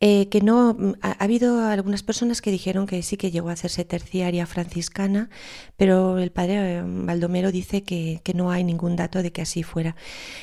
Eh, 0.00 0.28
que 0.28 0.42
no 0.42 0.76
ha, 1.00 1.08
ha, 1.08 1.24
habido 1.24 1.66
algunas 1.66 2.02
personas 2.02 2.42
que 2.42 2.50
dijeron 2.50 2.86
que 2.86 3.02
sí 3.02 3.16
que 3.16 3.30
llegó 3.30 3.48
a 3.48 3.52
hacerse 3.52 3.86
terciaria 3.86 4.44
franciscana, 4.44 5.30
pero 5.78 6.18
el 6.18 6.30
padre 6.30 6.78
eh, 6.78 6.82
Baldomero 6.84 7.50
dice 7.50 7.82
que, 7.82 8.20
que 8.22 8.34
no 8.34 8.50
hay 8.50 8.64
ningún 8.64 8.96
dato 8.96 9.22
de 9.22 9.32
que 9.32 9.40
así 9.40 9.62
fuera, 9.62 9.96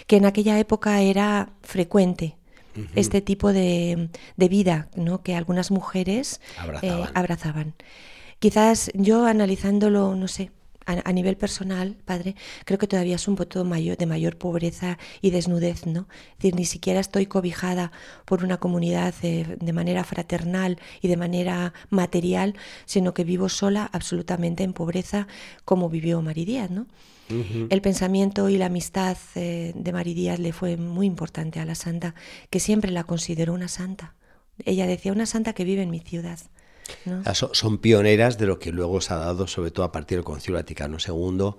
que 0.08 0.18
en 0.18 0.26
aquella 0.26 0.58
época 0.58 1.02
era 1.02 1.54
frecuente 1.62 2.38
este 2.96 3.22
tipo 3.22 3.52
de, 3.52 4.10
de, 4.38 4.48
vida 4.48 4.88
¿no? 4.96 5.22
que 5.22 5.36
algunas 5.36 5.72
mujeres 5.72 6.40
abrazaban. 6.58 7.04
Eh, 7.04 7.12
abrazaban. 7.14 7.74
Quizás 8.42 8.90
yo 8.96 9.28
analizándolo, 9.28 10.16
no 10.16 10.28
sé, 10.28 10.50
a, 10.88 11.08
a, 11.08 11.14
nivel 11.14 11.38
personal, 11.38 11.96
padre, 12.06 12.36
creo 12.66 12.80
que 12.80 12.88
todavía 12.88 13.16
es 13.18 13.28
un 13.28 13.36
poco 13.36 13.64
mayor, 13.66 13.98
de 13.98 14.08
mayor 14.08 14.40
pobreza 14.40 14.98
y 15.22 15.30
desnudez, 15.30 15.86
¿no? 15.86 16.08
Es 16.32 16.38
decir, 16.38 16.56
ni 16.56 16.66
siquiera 16.66 17.00
estoy 17.00 17.28
cobijada 17.28 17.92
por 18.26 18.44
una 18.44 18.58
comunidad 18.58 19.14
de, 19.22 19.58
de 19.60 19.74
manera 19.74 20.04
fraternal 20.04 20.80
y 21.04 21.08
de 21.08 21.18
manera 21.18 21.74
material, 21.92 22.56
sino 22.86 23.14
que 23.14 23.24
vivo 23.24 23.48
sola 23.48 23.88
absolutamente 23.94 24.64
en 24.64 24.74
pobreza, 24.74 25.28
como 25.64 25.88
vivió 25.88 26.20
Maridíaz, 26.24 26.72
¿no? 26.72 26.88
Uh 27.30 27.44
-huh. 27.44 27.68
El 27.70 27.82
pensamiento 27.84 28.50
y 28.50 28.58
la 28.58 28.66
amistad 28.66 29.20
eh, 29.36 29.74
de 29.76 29.94
Maridíaz 29.94 30.40
le 30.40 30.52
fue 30.52 30.78
muy 30.78 31.06
importante 31.06 31.60
a 31.60 31.66
la 31.66 31.76
santa, 31.76 32.16
que 32.50 32.60
siempre 32.60 32.90
la 32.90 33.04
consideró 33.04 33.54
una 33.54 33.68
santa. 33.68 34.16
Ella 34.66 34.88
decía, 34.88 35.12
una 35.12 35.28
santa 35.28 35.54
que 35.54 35.64
vive 35.64 35.84
en 35.84 35.92
mi 35.92 36.00
ciudad. 36.00 36.40
¿No? 37.06 37.24
Son 37.34 37.78
pioneras 37.78 38.38
de 38.38 38.46
lo 38.48 38.60
que 38.60 38.72
luego 38.72 39.02
se 39.02 39.14
ha 39.14 39.18
dado, 39.18 39.48
sobre 39.48 39.72
todo 39.72 39.86
a 39.86 39.92
partir 39.92 40.18
del 40.18 40.26
Concilio 40.26 40.60
Vaticano 40.60 40.98
II, 41.06 41.56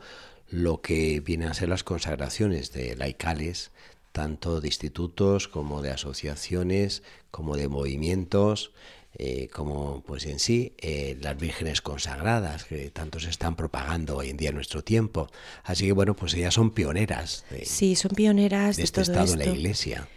lo 0.51 0.81
que 0.81 1.21
vienen 1.21 1.49
a 1.49 1.55
ser 1.55 1.69
las 1.69 1.85
consagraciones 1.85 2.73
de 2.73 2.95
laicales, 2.97 3.71
tanto 4.13 4.61
de 4.61 4.69
institutos 4.69 5.49
como 5.49 5.83
de 5.83 5.91
asociaciones, 5.91 7.03
como 7.31 7.57
de 7.57 7.69
movimientos, 7.69 8.73
eh, 9.19 9.49
como 9.53 10.03
pues 10.07 10.25
en 10.25 10.39
sí 10.39 10.75
eh, 10.79 11.19
las 11.21 11.37
vírgenes 11.37 11.83
consagradas 11.83 12.65
que 12.65 12.91
tanto 12.91 13.21
se 13.21 13.29
están 13.29 13.57
propagando 13.57 14.17
hoy 14.17 14.31
en 14.31 14.39
día 14.39 14.51
en 14.51 14.55
nuestro 14.55 14.83
tiempo. 14.83 15.29
Así 15.65 15.87
que 15.87 15.93
bueno, 15.93 16.15
pues 16.15 16.33
ellas 16.35 16.55
son 16.55 16.71
pioneras. 16.71 17.45
De, 17.51 17.65
sí, 17.67 17.95
son 17.95 18.13
pioneras 18.13 18.77
de, 18.77 18.83
de 18.83 18.85
este 18.85 19.03
todo 19.03 19.13
estado 19.13 19.25
esto. 19.25 19.41
en 19.43 19.49
la 19.49 19.55
Iglesia. 19.55 20.09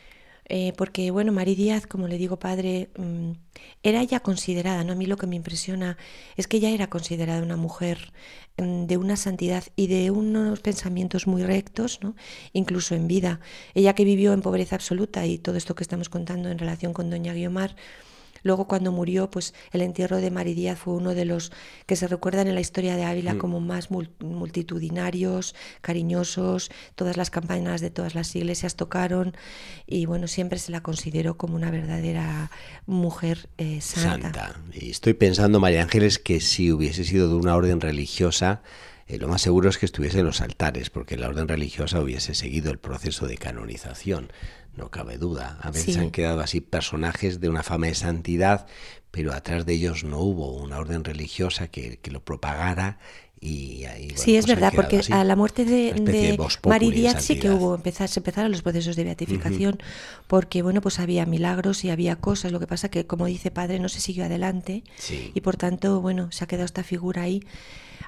Eh, 0.47 0.73
porque, 0.77 1.10
bueno, 1.12 1.31
Mari 1.31 1.55
Díaz, 1.55 1.88
como 1.88 2.08
le 2.08 2.17
digo, 2.17 2.38
padre, 2.38 2.89
mmm, 2.97 3.31
era 3.84 4.03
ya 4.03 4.19
considerada, 4.19 4.84
¿no? 4.84 4.93
A 4.93 4.95
mí 4.95 5.08
lo 5.08 5.17
que 5.17 5.27
me 5.27 5.36
impresiona 5.36 5.97
es 6.38 6.47
que 6.47 6.58
ella 6.58 6.69
era 6.69 6.88
considerada 6.89 7.41
una 7.41 7.58
mujer 7.58 8.13
mmm, 8.58 8.86
de 8.86 8.97
una 8.97 9.15
santidad 9.17 9.63
y 9.75 9.88
de 9.88 10.12
unos 10.12 10.60
pensamientos 10.60 11.25
muy 11.27 11.43
rectos, 11.43 11.99
¿no? 12.01 12.15
Incluso 12.53 12.93
en 12.95 13.08
vida. 13.08 13.39
Ella 13.73 13.95
que 13.95 14.05
vivió 14.05 14.34
en 14.34 14.41
pobreza 14.41 14.75
absoluta 14.75 15.25
y 15.25 15.38
todo 15.39 15.55
esto 15.58 15.73
que 15.75 15.84
estamos 15.84 16.10
contando 16.10 16.49
en 16.49 16.60
relación 16.60 16.93
con 16.93 17.10
Doña 17.10 17.34
Guiomar, 17.34 17.75
Luego 18.45 18.67
cuando 18.67 18.91
murió, 18.91 19.31
pues 19.31 19.55
el 19.71 19.81
entierro 19.81 20.17
de 20.17 20.29
Mari 20.29 20.53
Díaz 20.53 20.77
fue 20.77 20.93
uno 20.93 21.15
de 21.15 21.25
los 21.25 21.51
que 21.88 21.95
se 21.95 22.08
recuerdan 22.08 22.47
en 22.47 22.53
la 22.53 22.62
historia 22.62 22.95
de 22.95 23.03
Ávila 23.03 23.34
mm. 23.34 23.38
como 23.39 23.60
más 23.60 23.89
multitudinarios, 23.89 25.55
cariñosos, 25.81 26.69
todas 26.93 27.17
las 27.17 27.31
campanas 27.31 27.81
de 27.81 27.89
todas 27.89 28.13
las 28.13 28.36
iglesias 28.36 28.75
tocaron 28.75 29.36
y 29.88 30.05
bueno, 30.05 30.27
siempre 30.27 30.60
se 30.60 30.71
la 30.71 30.81
consideró 30.81 31.38
como 31.38 31.55
una 31.55 31.71
verdadera 31.71 32.51
mujer 32.86 33.49
eh, 33.58 33.81
santa. 33.81 34.31
santa. 34.31 34.62
Y 34.73 34.91
estoy 34.91 35.15
pensando, 35.15 35.60
María 35.60 35.81
Ángeles, 35.81 36.19
que 36.19 36.39
si 36.39 36.71
hubiese 36.71 37.03
sido 37.03 37.27
de 37.27 37.34
una 37.34 37.55
orden 37.55 37.81
religiosa, 37.81 38.62
eh, 39.08 39.17
lo 39.17 39.27
más 39.27 39.41
seguro 39.41 39.69
es 39.69 39.79
que 39.79 39.88
estuviese 39.88 40.19
en 40.19 40.25
los 40.25 40.41
altares, 40.41 40.91
porque 40.91 41.17
la 41.17 41.29
orden 41.29 41.47
religiosa 41.47 41.99
hubiese 41.99 42.36
seguido 42.36 42.71
el 42.71 42.77
proceso 42.77 43.27
de 43.27 43.38
canonización, 43.38 44.31
no 44.75 44.91
cabe 44.91 45.17
duda. 45.17 45.57
A 45.61 45.71
veces 45.71 45.95
sí. 45.95 45.99
han 45.99 46.11
quedado 46.11 46.41
así 46.41 46.61
personajes 46.61 47.39
de 47.39 47.49
una 47.49 47.63
fama 47.63 47.88
de 47.88 47.95
santidad, 47.95 48.67
pero 49.11 49.33
atrás 49.33 49.65
de 49.65 49.73
ellos 49.73 50.03
no 50.03 50.19
hubo 50.19 50.53
una 50.55 50.77
orden 50.77 51.03
religiosa 51.03 51.67
que, 51.69 51.97
que 51.97 52.11
lo 52.11 52.23
propagara. 52.23 52.99
Y, 53.41 53.84
y 53.84 53.86
bueno, 53.86 54.13
sí, 54.15 54.38
es 54.38 54.45
pues 54.45 54.56
verdad, 54.56 54.74
porque 54.76 55.00
así, 55.00 55.13
a 55.13 55.24
la 55.24 55.36
muerte 55.36 55.65
de, 55.65 55.93
de, 55.93 56.38
de 56.38 56.48
Mari 56.65 56.91
Díaz 56.91 57.24
sí 57.24 57.38
que 57.38 57.52
hubo, 57.52 57.76
empezar, 57.76 58.08
se 58.10 58.19
empezaron 58.19 58.52
los 58.52 58.62
procesos 58.62 58.95
de 58.95 59.04
beatificación, 59.04 59.76
uh 59.76 59.78
-huh. 59.78 60.24
porque 60.28 60.62
bueno, 60.62 60.82
pues 60.82 61.00
había 61.00 61.26
milagros 61.26 61.84
y 61.84 61.89
había 61.89 62.15
cosas, 62.15 62.52
lo 62.52 62.60
que 62.60 62.67
pasa 62.67 62.89
que, 62.89 63.06
como 63.06 63.26
dice 63.26 63.52
padre, 63.52 63.80
no 63.80 63.89
se 63.89 64.00
siguió 64.00 64.26
adelante, 64.26 64.84
sí. 64.98 65.32
y 65.36 65.41
por 65.41 65.58
tanto, 65.58 66.02
bueno, 66.02 66.32
se 66.32 66.43
ha 66.43 66.48
quedado 66.48 66.65
esta 66.65 66.84
figura 66.84 67.24
ahí 67.24 67.43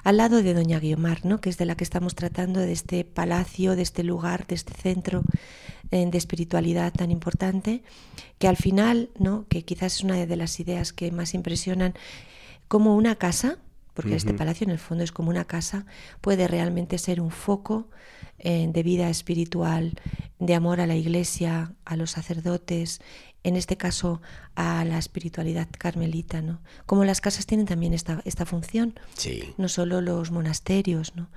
al 0.04 0.16
lado 0.16 0.42
de 0.42 0.54
Doña 0.54 0.80
Guiomar, 0.80 1.24
¿no? 1.24 1.40
que 1.40 1.50
es 1.50 1.58
de 1.58 1.66
la 1.66 1.76
que 1.76 1.84
estamos 1.84 2.14
tratando, 2.14 2.60
de 2.60 2.72
este 2.72 3.04
palacio, 3.04 3.76
de 3.76 3.82
este 3.82 4.04
lugar, 4.04 4.46
de 4.46 4.54
este 4.54 4.72
centro 4.74 5.22
eh, 5.90 6.06
de 6.10 6.18
espiritualidad 6.18 6.92
tan 6.92 7.10
importante, 7.10 7.82
que 8.38 8.48
al 8.48 8.56
final, 8.56 9.10
¿no? 9.18 9.46
que 9.48 9.64
quizás 9.64 9.96
es 9.96 10.04
una 10.04 10.14
de 10.26 10.36
las 10.36 10.60
ideas 10.60 10.92
que 10.92 11.10
más 11.12 11.34
impresionan, 11.34 11.94
como 12.68 12.96
una 12.96 13.16
casa, 13.16 13.58
porque 13.98 14.10
uh 14.10 14.12
-huh. 14.12 14.16
este 14.18 14.32
palacio 14.32 14.64
en 14.64 14.70
el 14.70 14.78
fondo 14.78 15.02
es 15.02 15.10
como 15.10 15.30
una 15.30 15.44
casa, 15.44 15.84
puede 16.20 16.46
realmente 16.46 16.98
ser 16.98 17.20
un 17.20 17.32
foco 17.32 17.88
eh, 18.38 18.68
de 18.72 18.82
vida 18.84 19.10
espiritual, 19.10 19.98
de 20.38 20.54
amor 20.54 20.80
a 20.80 20.86
la 20.86 20.94
iglesia, 20.94 21.74
a 21.84 21.96
los 21.96 22.12
sacerdotes, 22.12 23.00
en 23.42 23.56
este 23.56 23.76
caso 23.76 24.20
a 24.54 24.84
la 24.84 24.98
espiritualidad 24.98 25.66
carmelita, 25.76 26.42
¿no? 26.42 26.60
Como 26.86 27.04
las 27.04 27.20
casas 27.20 27.46
tienen 27.46 27.66
también 27.66 27.92
esta, 27.92 28.22
esta 28.24 28.46
función, 28.46 28.94
sí. 29.14 29.52
no 29.58 29.68
solo 29.68 30.00
los 30.00 30.30
monasterios, 30.30 31.16
¿no? 31.16 31.28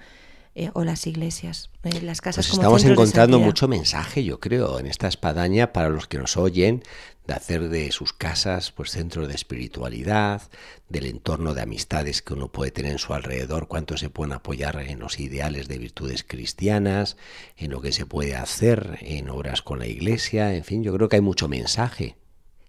Eh, 0.54 0.70
o 0.74 0.84
las 0.84 1.08
iglesias, 1.08 1.70
eh, 1.84 2.02
las 2.02 2.20
casas 2.20 2.48
pues 2.48 2.58
estamos 2.58 2.84
encontrando 2.84 3.40
mucho 3.40 3.68
mensaje, 3.68 4.24
yo 4.24 4.40
creo, 4.40 4.80
en 4.80 4.88
esta 4.88 5.08
espadaña 5.08 5.72
para 5.72 5.90
los 5.90 6.08
que 6.08 6.18
nos 6.18 6.36
oyen, 6.36 6.84
de 7.26 7.34
hacer 7.34 7.70
de 7.70 7.92
sus 7.92 8.12
casas 8.12 8.72
pues 8.72 8.92
centro 8.92 9.28
de 9.28 9.34
espiritualidad, 9.34 10.42
del 10.90 11.06
entorno 11.06 11.54
de 11.54 11.62
amistades 11.62 12.22
que 12.22 12.34
uno 12.34 12.50
puede 12.50 12.72
tener 12.72 12.92
en 12.92 13.00
su 13.00 13.14
alrededor, 13.14 13.68
cuánto 13.68 13.96
se 13.96 14.10
pueden 14.10 14.34
apoyar 14.34 14.78
en 14.82 15.00
los 15.00 15.20
ideales 15.20 15.68
de 15.68 15.78
virtudes 15.78 16.26
cristianas, 16.28 17.16
en 17.56 17.72
lo 17.72 17.82
que 17.82 17.94
se 17.94 18.06
puede 18.06 18.36
hacer 18.36 18.98
en 19.02 19.30
obras 19.30 19.62
con 19.62 19.80
la 19.80 19.88
iglesia, 19.88 20.54
en 20.54 20.64
fin, 20.66 20.84
yo 20.84 20.94
creo 20.94 21.08
que 21.08 21.16
hay 21.16 21.22
mucho 21.22 21.48
mensaje 21.48 22.18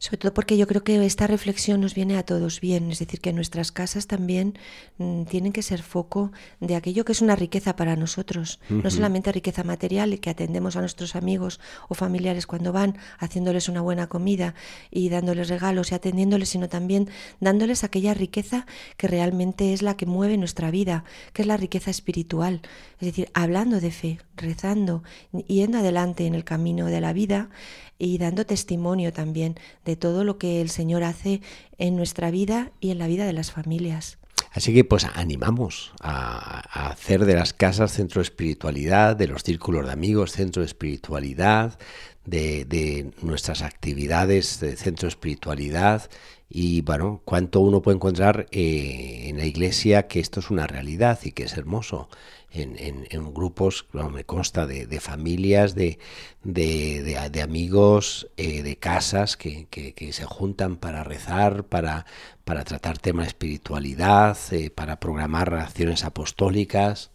sobre 0.02 0.16
todo 0.16 0.34
porque 0.34 0.56
yo 0.56 0.66
creo 0.66 0.82
que 0.82 1.06
esta 1.06 1.28
reflexión 1.28 1.80
nos 1.80 1.94
viene 1.94 2.18
a 2.18 2.24
todos 2.24 2.60
bien, 2.60 2.90
es 2.90 2.98
decir, 2.98 3.20
que 3.20 3.32
nuestras 3.32 3.70
casas 3.70 4.08
también 4.08 4.58
mm, 4.98 5.26
tienen 5.26 5.52
que 5.52 5.62
ser 5.62 5.80
foco 5.80 6.32
de 6.58 6.74
aquello 6.74 7.04
que 7.04 7.12
es 7.12 7.22
una 7.22 7.36
riqueza 7.36 7.76
para 7.76 7.94
nosotros, 7.94 8.58
no 8.68 8.90
solamente 8.90 9.30
riqueza 9.30 9.62
material 9.62 10.12
y 10.12 10.18
que 10.18 10.30
atendemos 10.30 10.74
a 10.74 10.80
nuestros 10.80 11.14
amigos 11.14 11.60
o 11.88 11.94
familiares 11.94 12.48
cuando 12.48 12.72
van, 12.72 12.98
haciéndoles 13.20 13.68
una 13.68 13.80
buena 13.80 14.08
comida 14.08 14.56
y 14.90 15.08
dándoles 15.08 15.48
regalos 15.48 15.92
y 15.92 15.94
atendiéndoles, 15.94 16.48
sino 16.48 16.68
también 16.68 17.08
dándoles 17.38 17.84
aquella 17.84 18.12
riqueza 18.12 18.66
que 18.96 19.06
realmente 19.06 19.72
es 19.72 19.82
la 19.82 19.96
que 19.96 20.06
mueve 20.06 20.36
nuestra 20.36 20.72
vida, 20.72 21.04
que 21.32 21.42
es 21.42 21.46
la 21.46 21.56
riqueza 21.56 21.92
espiritual, 21.92 22.62
es 22.98 23.06
decir, 23.06 23.30
hablando 23.34 23.80
de 23.80 23.92
fe, 23.92 24.18
rezando, 24.34 25.04
yendo 25.46 25.78
adelante 25.78 26.26
en 26.26 26.34
el 26.34 26.42
camino 26.42 26.86
de 26.86 27.00
la 27.00 27.12
vida 27.12 27.50
y 28.02 28.18
dando 28.18 28.44
testimonio 28.44 29.12
también 29.12 29.54
de 29.84 29.94
todo 29.94 30.24
lo 30.24 30.36
que 30.36 30.60
el 30.60 30.70
Señor 30.70 31.04
hace 31.04 31.40
en 31.78 31.94
nuestra 31.94 32.32
vida 32.32 32.72
y 32.80 32.90
en 32.90 32.98
la 32.98 33.06
vida 33.06 33.24
de 33.24 33.32
las 33.32 33.52
familias. 33.52 34.18
Así 34.50 34.74
que 34.74 34.82
pues 34.82 35.06
animamos 35.14 35.92
a, 36.00 36.88
hacer 36.90 37.24
de 37.24 37.36
las 37.36 37.52
casas 37.52 37.92
centro 37.92 38.18
de 38.18 38.24
espiritualidad, 38.24 39.14
de 39.14 39.28
los 39.28 39.44
círculos 39.44 39.86
de 39.86 39.92
amigos 39.92 40.32
centro 40.32 40.62
de 40.62 40.66
espiritualidad, 40.66 41.78
de, 42.24 43.12
nuestras 43.22 43.62
actividades 43.62 44.58
de 44.58 44.76
centro 44.76 45.06
de 45.06 45.10
espiritualidad 45.10 46.10
y 46.54 46.82
bueno, 46.82 47.22
cuánto 47.24 47.60
uno 47.60 47.80
puede 47.80 47.96
encontrar 47.96 48.46
eh, 48.50 49.24
en 49.28 49.38
la 49.38 49.46
iglesia 49.46 50.06
que 50.06 50.20
esto 50.20 50.40
es 50.40 50.50
una 50.50 50.66
realidad 50.66 51.18
y 51.24 51.32
que 51.32 51.44
es 51.44 51.56
hermoso 51.56 52.10
en, 52.50 53.32
grupos, 53.32 53.86
me 54.12 54.24
consta, 54.24 54.66
de, 54.66 55.00
familias, 55.00 55.74
de, 55.74 55.98
de, 56.44 57.42
amigos, 57.42 58.28
eh, 58.36 58.62
de 58.62 58.76
casas 58.76 59.38
que, 59.38 59.66
se 60.12 60.24
juntan 60.26 60.76
para 60.76 61.02
rezar, 61.02 61.64
para, 61.64 62.04
para 62.44 62.64
tratar 62.64 62.98
temas 62.98 63.24
de 63.24 63.28
espiritualidad, 63.28 64.36
eh, 64.50 64.68
para 64.68 65.00
programar 65.00 65.54
acciones 65.54 66.04
apostólicas. 66.04 67.10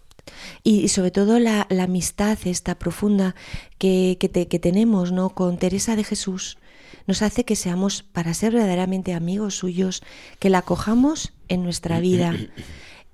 Y, 0.64 0.88
sobre 0.88 1.12
todo 1.12 1.38
la, 1.38 1.68
amistad 1.80 2.40
esta 2.46 2.80
profunda 2.80 3.36
que, 3.78 4.18
que 4.20 4.60
tenemos 4.60 5.12
¿no? 5.12 5.30
con 5.30 5.60
Teresa 5.60 5.96
de 5.96 6.04
Jesús 6.04 6.58
nos 7.06 7.22
hace 7.22 7.46
que 7.46 7.56
seamos, 7.56 8.04
para 8.04 8.34
ser 8.34 8.54
verdaderamente 8.54 9.14
amigos 9.14 9.56
suyos, 9.56 10.04
que 10.40 10.50
la 10.50 10.60
acojamos 10.60 11.34
en 11.48 11.64
nuestra 11.64 12.00
vida. 12.00 12.34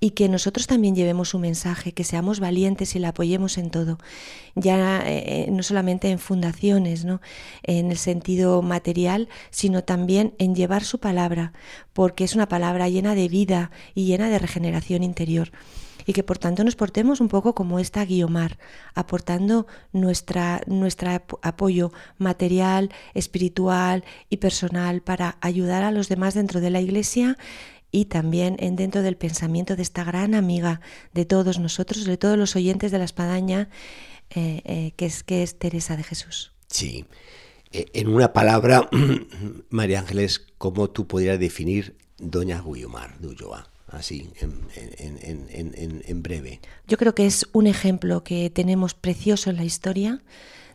y 0.00 0.10
que 0.10 0.28
nosotros 0.28 0.66
también 0.66 0.94
llevemos 0.94 1.30
su 1.30 1.38
mensaje, 1.38 1.92
que 1.92 2.04
seamos 2.04 2.38
valientes 2.38 2.94
y 2.94 2.98
la 2.98 3.08
apoyemos 3.08 3.56
en 3.56 3.70
todo, 3.70 3.98
ya 4.54 5.02
eh, 5.06 5.46
no 5.50 5.62
solamente 5.62 6.10
en 6.10 6.18
fundaciones, 6.18 7.06
¿no? 7.06 7.22
en 7.62 7.90
el 7.90 7.96
sentido 7.96 8.60
material, 8.60 9.30
sino 9.50 9.82
también 9.82 10.34
en 10.36 10.54
llevar 10.54 10.84
su 10.84 10.98
palabra, 10.98 11.54
porque 11.94 12.24
es 12.24 12.34
una 12.34 12.48
palabra 12.48 12.90
llena 12.90 13.14
de 13.14 13.28
vida 13.28 13.70
y 13.94 14.04
llena 14.04 14.28
de 14.28 14.38
regeneración 14.38 15.02
interior 15.04 15.52
y 16.06 16.12
que 16.12 16.22
por 16.22 16.38
tanto 16.38 16.64
nos 16.64 16.76
portemos 16.76 17.20
un 17.20 17.28
poco 17.28 17.54
como 17.54 17.78
esta 17.78 18.04
Guiomar, 18.04 18.58
aportando 18.94 19.66
nuestra, 19.92 20.60
apoyo 21.42 21.92
material, 22.18 22.90
espiritual 23.14 24.04
y 24.28 24.38
personal 24.38 25.02
para 25.02 25.38
ayudar 25.40 25.82
a 25.82 25.92
los 25.92 26.08
demás 26.08 26.34
dentro 26.34 26.60
de 26.60 26.70
la 26.70 26.80
Iglesia 26.80 27.36
y 27.90 28.06
también 28.06 28.56
en 28.58 28.76
dentro 28.76 29.02
del 29.02 29.16
pensamiento 29.16 29.76
de 29.76 29.82
esta 29.82 30.02
gran 30.02 30.34
amiga 30.34 30.80
de 31.12 31.24
todos 31.24 31.60
nosotros, 31.60 32.04
de 32.04 32.16
todos 32.16 32.36
los 32.36 32.56
oyentes 32.56 32.90
de 32.90 32.98
la 32.98 33.04
espadaña, 33.04 33.68
eh, 34.30 34.62
eh, 34.64 34.92
que, 34.96 35.06
es, 35.06 35.22
que 35.22 35.44
es 35.44 35.58
Teresa 35.58 35.96
de 35.96 36.02
Jesús. 36.02 36.52
Sí. 36.66 37.04
E, 37.72 37.86
en 37.92 38.08
una 38.08 38.32
palabra, 38.32 38.88
María 39.70 40.00
Ángeles, 40.00 40.44
¿cómo 40.58 40.90
tú 40.90 41.06
podrías 41.06 41.38
definir 41.38 41.96
Doña 42.18 42.60
Guiomar 42.62 43.18
de 43.20 43.28
Ulloa? 43.28 43.70
Así, 43.94 44.30
en, 44.40 46.02
en 46.06 46.22
breve. 46.22 46.60
Yo 46.86 46.96
creo 46.96 47.14
que 47.14 47.26
es 47.26 47.46
un 47.52 47.66
ejemplo 47.66 48.24
que 48.24 48.50
tenemos 48.50 48.94
precioso 48.94 49.50
en 49.50 49.56
la 49.56 49.64
historia 49.64 50.22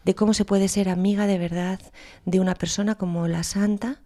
de 0.06 0.16
cómo 0.16 0.34
se 0.34 0.46
puede 0.46 0.68
ser 0.68 0.90
amiga 0.90 1.28
de 1.28 1.38
verdad 1.38 1.80
de 2.26 2.40
una 2.40 2.56
persona 2.56 2.96
como 2.96 3.28
la 3.28 3.44
santa 3.44 4.02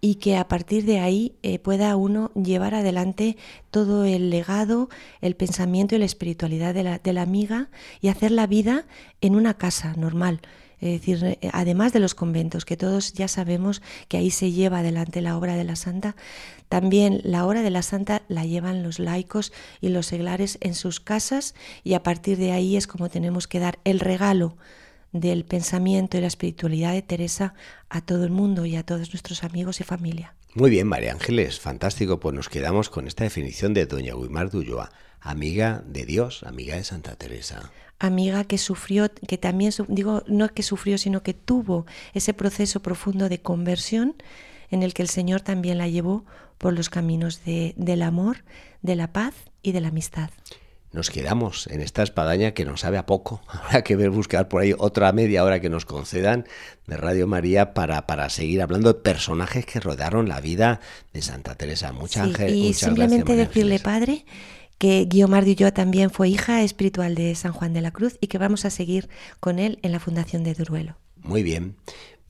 y 0.00 0.16
que 0.16 0.36
a 0.36 0.48
partir 0.48 0.84
de 0.84 0.98
ahí 0.98 1.36
eh, 1.42 1.60
pueda 1.60 1.94
uno 1.94 2.32
llevar 2.34 2.74
adelante 2.74 3.36
todo 3.70 4.04
el 4.04 4.30
legado, 4.30 4.88
el 5.20 5.36
pensamiento 5.36 5.94
y 5.94 5.98
la 5.98 6.04
espiritualidad 6.04 6.74
de 6.74 6.82
la, 6.82 6.98
de 6.98 7.12
la 7.12 7.22
amiga 7.22 7.70
y 8.00 8.08
hacer 8.08 8.32
la 8.32 8.48
vida 8.48 8.86
en 9.20 9.36
una 9.36 9.54
casa 9.54 9.94
normal. 9.96 10.40
Es 10.82 11.00
decir, 11.00 11.24
eh, 11.24 11.38
además 11.52 11.92
de 11.92 12.00
los 12.00 12.16
conventos, 12.16 12.64
que 12.64 12.76
todos 12.76 13.12
ya 13.12 13.28
sabemos 13.28 13.82
que 14.08 14.16
ahí 14.16 14.32
se 14.32 14.50
lleva 14.50 14.80
adelante 14.80 15.20
la 15.20 15.36
obra 15.38 15.54
de 15.54 15.62
la 15.62 15.76
santa, 15.76 16.16
también 16.68 17.20
la 17.22 17.46
obra 17.46 17.62
de 17.62 17.70
la 17.70 17.82
santa 17.82 18.22
la 18.26 18.44
llevan 18.44 18.82
los 18.82 18.98
laicos 18.98 19.52
y 19.80 19.90
los 19.90 20.06
seglares 20.06 20.58
en 20.60 20.74
sus 20.74 20.98
casas 20.98 21.54
y 21.84 21.94
a 21.94 22.02
partir 22.02 22.36
de 22.36 22.50
ahí 22.50 22.76
es 22.76 22.88
como 22.88 23.08
tenemos 23.08 23.46
que 23.46 23.60
dar 23.60 23.78
el 23.84 24.00
regalo 24.00 24.56
del 25.12 25.44
pensamiento 25.44 26.18
y 26.18 26.20
la 26.20 26.26
espiritualidad 26.26 26.94
de 26.94 27.02
Teresa 27.02 27.54
a 27.88 28.00
todo 28.00 28.24
el 28.24 28.30
mundo 28.30 28.66
y 28.66 28.74
a 28.74 28.82
todos 28.82 29.12
nuestros 29.12 29.44
amigos 29.44 29.80
y 29.80 29.84
familia. 29.84 30.34
Muy 30.54 30.70
bien, 30.70 30.88
María 30.88 31.12
Ángeles, 31.12 31.60
fantástico, 31.60 32.18
pues 32.18 32.34
nos 32.34 32.48
quedamos 32.48 32.90
con 32.90 33.06
esta 33.06 33.22
definición 33.22 33.72
de 33.72 33.86
doña 33.86 34.14
Guimar 34.14 34.50
de 34.50 34.58
Ulloa, 34.58 34.90
amiga 35.20 35.84
de 35.86 36.04
Dios, 36.06 36.42
amiga 36.42 36.74
de 36.74 36.82
Santa 36.82 37.14
Teresa. 37.14 37.70
Amiga 38.02 38.42
que 38.42 38.58
sufrió, 38.58 39.10
que 39.28 39.38
también, 39.38 39.72
digo, 39.86 40.24
no 40.26 40.48
que 40.48 40.64
sufrió, 40.64 40.98
sino 40.98 41.22
que 41.22 41.34
tuvo 41.34 41.86
ese 42.14 42.34
proceso 42.34 42.80
profundo 42.80 43.28
de 43.28 43.40
conversión 43.40 44.16
en 44.70 44.82
el 44.82 44.92
que 44.92 45.02
el 45.02 45.08
Señor 45.08 45.40
también 45.40 45.78
la 45.78 45.86
llevó 45.86 46.24
por 46.58 46.72
los 46.72 46.90
caminos 46.90 47.44
de, 47.44 47.74
del 47.76 48.02
amor, 48.02 48.38
de 48.82 48.96
la 48.96 49.12
paz 49.12 49.34
y 49.62 49.70
de 49.70 49.80
la 49.80 49.88
amistad 49.88 50.30
nos 50.92 51.10
quedamos 51.10 51.66
en 51.68 51.80
esta 51.80 52.02
espadaña 52.02 52.52
que 52.52 52.64
nos 52.64 52.80
sabe 52.80 52.98
a 52.98 53.06
poco. 53.06 53.40
Habrá 53.48 53.82
que 53.82 53.96
ver, 53.96 54.10
buscar 54.10 54.48
por 54.48 54.62
ahí 54.62 54.74
otra 54.76 55.10
media 55.12 55.42
hora 55.42 55.60
que 55.60 55.70
nos 55.70 55.84
concedan 55.84 56.46
de 56.86 56.96
Radio 56.96 57.26
María 57.26 57.74
para, 57.74 58.06
para 58.06 58.28
seguir 58.28 58.62
hablando 58.62 58.92
de 58.92 59.00
personajes 59.00 59.64
que 59.64 59.80
rodearon 59.80 60.28
la 60.28 60.40
vida 60.40 60.80
de 61.12 61.22
Santa 61.22 61.54
Teresa. 61.54 61.92
Mucha 61.92 62.26
sí, 62.26 62.44
Y 62.44 62.74
simplemente 62.74 63.36
decirle, 63.36 63.78
Padre, 63.80 64.26
que 64.82 65.04
Guiomar 65.04 65.44
yo 65.44 65.72
también 65.72 66.10
fue 66.10 66.28
hija 66.28 66.64
espiritual 66.64 67.14
de 67.14 67.36
San 67.36 67.52
Juan 67.52 67.72
de 67.72 67.82
la 67.82 67.92
Cruz 67.92 68.18
y 68.20 68.26
que 68.26 68.38
vamos 68.38 68.64
a 68.64 68.70
seguir 68.70 69.08
con 69.38 69.60
él 69.60 69.78
en 69.82 69.92
la 69.92 70.00
Fundación 70.00 70.42
de 70.42 70.54
Duruelo. 70.54 70.96
Muy 71.18 71.44
bien. 71.44 71.76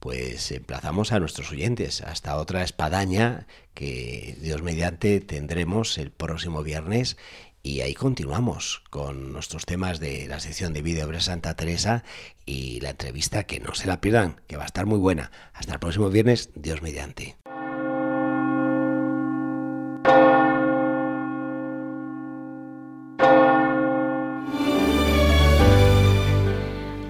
Pues 0.00 0.52
emplazamos 0.52 1.12
a 1.12 1.18
nuestros 1.18 1.50
oyentes 1.50 2.02
hasta 2.02 2.36
otra 2.36 2.62
espadaña 2.62 3.46
que 3.72 4.36
Dios 4.42 4.60
mediante 4.60 5.20
tendremos 5.20 5.96
el 5.96 6.10
próximo 6.10 6.62
viernes 6.62 7.16
y 7.62 7.80
ahí 7.80 7.94
continuamos 7.94 8.82
con 8.90 9.32
nuestros 9.32 9.64
temas 9.64 9.98
de 9.98 10.26
la 10.28 10.38
sección 10.38 10.74
de 10.74 10.82
vídeo 10.82 11.04
sobre 11.04 11.22
Santa 11.22 11.56
Teresa 11.56 12.04
y 12.44 12.80
la 12.80 12.90
entrevista 12.90 13.44
que 13.44 13.60
no 13.60 13.74
se 13.74 13.86
la 13.86 14.02
pierdan, 14.02 14.42
que 14.46 14.58
va 14.58 14.64
a 14.64 14.66
estar 14.66 14.84
muy 14.84 14.98
buena. 14.98 15.32
Hasta 15.54 15.72
el 15.72 15.80
próximo 15.80 16.10
viernes, 16.10 16.50
Dios 16.54 16.82
mediante. 16.82 17.34